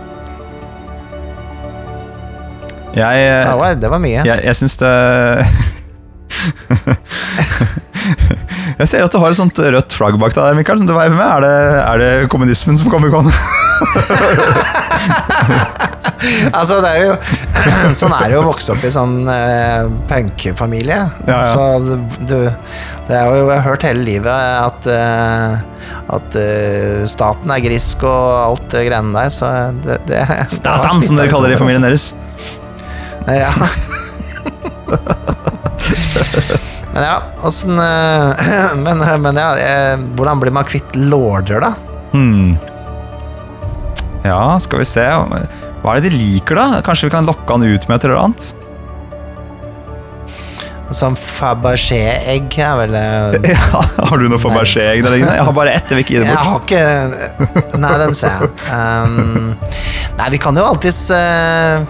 [2.94, 4.22] Jeg, det, var, det var mye.
[4.22, 4.94] jeg, jeg syns det
[8.74, 11.16] Jeg ser at du har et sånt rødt flagg bak deg, Mikael, som du veiver
[11.16, 11.30] med.
[11.30, 13.34] Er det, er det kommunismen som kommer gående?
[16.54, 17.16] Altså, det er jo
[18.00, 21.00] Sånn er det jo å vokse opp i sånn uh, punkfamilie.
[21.28, 21.52] Ja, ja.
[21.52, 21.94] Så du,
[22.30, 22.38] du
[23.10, 25.58] Det er jo Jeg har hørt hele livet at uh,
[26.16, 29.52] At uh, staten er grisk og alt det greiene der, så
[29.84, 32.12] det, det Statan, som dere kaller det i familien deres.
[33.28, 33.52] Ja.
[36.94, 38.34] men ja, åssen eh,
[38.86, 41.74] men, men ja, eh, hvordan blir man kvitt lorder, da?
[42.14, 42.58] Hmm.
[44.24, 45.04] Ja, skal vi se.
[45.84, 46.84] Hva er det de liker, da?
[46.86, 48.54] Kanskje vi kan lokke han ut med et eller annet?
[50.94, 55.38] Sånn Fabergé-egg er vel eh, Ja, har du noe Fabergé-egg der liggende?
[55.40, 58.36] Jeg har bare ett, jeg vil ikke gi det Jeg har ikke Nei, den ser
[58.38, 58.52] jeg.
[58.70, 59.56] Um,
[60.20, 61.82] nei, vi kan jo alltids uh,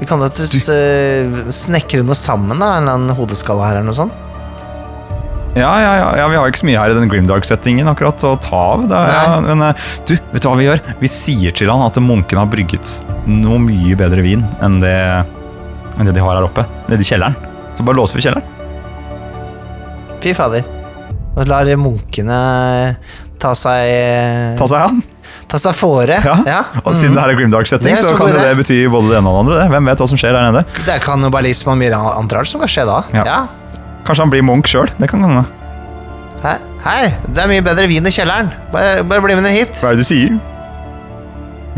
[0.00, 2.76] Vi kan da uh, snekre noe sammen, da.
[2.78, 4.26] En eller annen hodeskalle her eller noe sånt.
[5.58, 8.36] Ja, ja, ja, ja, vi har ikke så mye her i den Grimdark-settingen akkurat å
[8.38, 8.84] ta av.
[8.86, 10.82] Ja, men eh, du, vet du hva vi gjør?
[11.00, 12.92] Vi sier til han at munkene har brygget
[13.26, 14.94] noe mye bedre vin enn det,
[15.98, 16.64] enn det de har her oppe.
[16.86, 17.34] Nede i kjelleren.
[17.74, 18.46] Så bare låser vi kjelleren.
[20.22, 20.62] Fy fader.
[21.34, 22.38] Og lar munkene
[23.42, 25.02] ta seg Ta seg an.
[25.50, 26.20] Tassafore.
[26.24, 26.36] Ja.
[26.46, 26.60] Ja.
[26.84, 29.30] Og siden det her er Grimdark-setting, så så kan det, det bety både det ene
[29.32, 29.68] og det andre.
[29.74, 30.64] Hvem vet hva som skjer der nede?
[30.86, 33.00] Det er kannibalisme og mye annet rart som kan skje da.
[33.16, 33.24] Ja.
[33.26, 33.40] Ja.
[34.06, 34.90] Kanskje han blir Munch sjøl?
[35.00, 35.42] Det kan hende.
[36.40, 38.52] Her, hei, det er mye bedre vin i kjelleren.
[38.72, 39.74] Bare, bare bli med ned hit.
[39.82, 40.38] Hva er det du sier?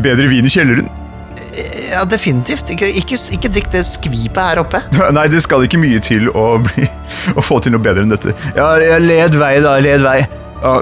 [0.02, 0.90] Bedre vin i kjelleren?
[1.92, 2.70] Ja, definitivt.
[2.72, 4.80] Ikke, ikke, ikke drikk det skvipet her oppe.
[5.16, 6.86] Nei, det skal ikke mye til å, bli,
[7.38, 8.36] å få til noe bedre enn dette.
[8.56, 9.76] Ja, led vei, da.
[9.82, 10.20] Led vei.
[10.62, 10.72] Ja,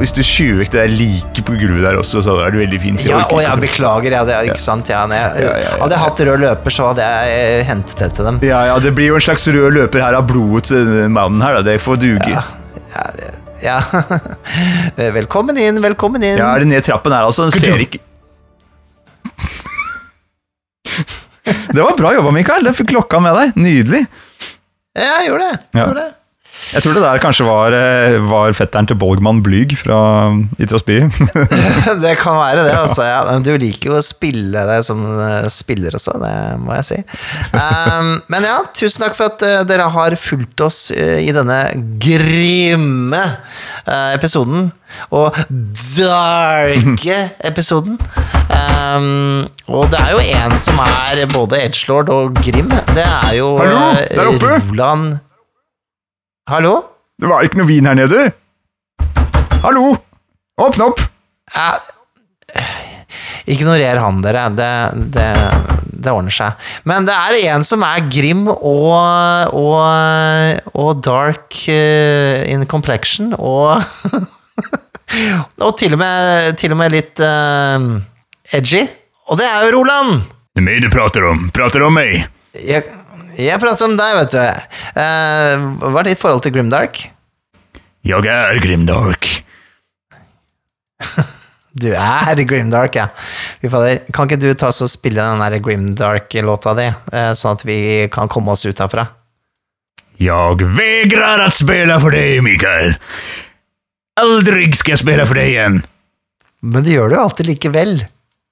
[0.00, 2.78] hvis du skyver vekk det der like på gulvet der også, så er det veldig
[2.80, 3.02] fint.
[3.04, 4.88] Ja, og jeg beklager, ja, det er ikke sant.
[4.88, 8.00] Ja, jeg, Ja, ja, ja, Hadde jeg hatt rød løper, så hadde jeg eh, hentet
[8.00, 8.38] det til dem.
[8.46, 11.44] ja, ja, det blir jo en slags rød løper her av blodet til denne mannen
[11.44, 11.66] her, da.
[11.68, 12.30] Det får duge.
[12.32, 12.42] Ja.
[13.62, 13.78] Ja.
[15.18, 16.38] velkommen inn, velkommen inn.
[16.40, 17.50] er det ned trappen her, altså?
[17.50, 18.00] Den ser ikke
[21.74, 22.64] Det var bra jobba, Mikael.
[22.64, 23.56] Du fikk klokka med deg.
[23.60, 24.06] Nydelig.
[24.96, 25.58] Ja, jeg gjorde det.
[25.76, 25.84] Ja.
[25.84, 26.12] Gjorde det.
[26.68, 29.98] Jeg tror det der kanskje var, eh, var fetteren til Bolgmann Blyg fra
[30.60, 30.98] Itrasby.
[32.04, 33.06] det kan være det, altså.
[33.08, 33.38] Ja.
[33.44, 36.98] Du liker jo å spille deg som eh, spiller også, det må jeg si.
[37.54, 41.62] Um, men ja, tusen takk for at eh, dere har fulgt oss i denne
[42.02, 43.22] grimme
[43.88, 44.68] episoden.
[45.14, 45.36] Og
[45.96, 47.96] darke episoden.
[48.48, 52.68] Um, og det er jo en som er både edgelord og grim.
[52.92, 54.36] Det er jo Hallo.
[54.42, 55.18] Roland
[56.48, 56.78] Hallo?
[57.20, 58.22] Det var ikke noe vin her nede.
[59.60, 59.90] Hallo!
[60.64, 61.02] Åpne opp!
[61.52, 62.78] Eh,
[63.52, 64.46] ignorer han, dere.
[64.56, 64.68] Det,
[65.12, 65.26] det,
[65.92, 66.70] det ordner seg.
[66.88, 73.84] Men det er en som er grim og, og, og dark eh, in complexion, og
[75.64, 78.00] Og til og med, til og med litt uh,
[78.56, 78.86] edgy.
[79.28, 80.24] Og det er jo Roland!
[80.56, 81.48] Det er meg du prater om.
[81.52, 82.24] Prater om meg.
[82.56, 82.84] Jeg,
[83.38, 84.40] jeg prater om deg, vet du.
[84.98, 87.02] Uh, hva er ditt forhold til Grimdark?
[88.06, 89.28] Jeg er Grimdark.
[91.78, 93.04] Du er Grimdark, ja.
[93.62, 94.00] Fy fader.
[94.10, 97.78] Kan ikke du ta oss og spille den der Grimdark-låta di, uh, sånn at vi
[98.10, 99.04] kan komme oss ut herfra?
[100.18, 102.96] Jeg vegrer å spille for deg, Mikael.
[104.18, 105.78] Aldrig skal jeg spille for deg igjen.
[106.66, 108.00] Men det gjør du alltid likevel.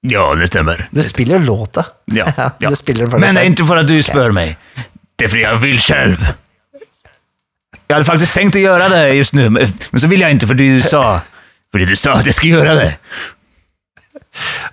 [0.01, 0.87] Ja, det stemmer.
[0.91, 1.85] Du spiller låta.
[2.05, 2.25] Ja,
[2.59, 2.69] ja.
[2.69, 4.57] Du spiller for deg Men det for at inte för att du spør meg.
[5.17, 6.27] Det er fordi jeg vil selv.
[7.87, 10.67] Jeg hadde faktisk tenkt å gjøre det just nå, men så vil jeg ikke fordi
[10.75, 11.21] du sa,
[11.71, 12.89] Fordi du sa at jeg ska gjøre det.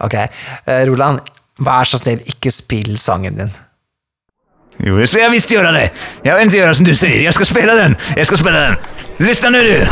[0.05, 1.21] Ok, eh, Roland,
[1.59, 3.53] vær så snill, ikke spill sangen din.
[4.83, 5.85] Jo, jeg ska visst gjøre det.
[6.25, 7.23] Jeg vil ikke gjøre som du sier.
[7.23, 7.97] Jeg skal spille den.
[8.19, 8.77] Jeg skal spille den.
[9.23, 9.87] Lyssna nå, du.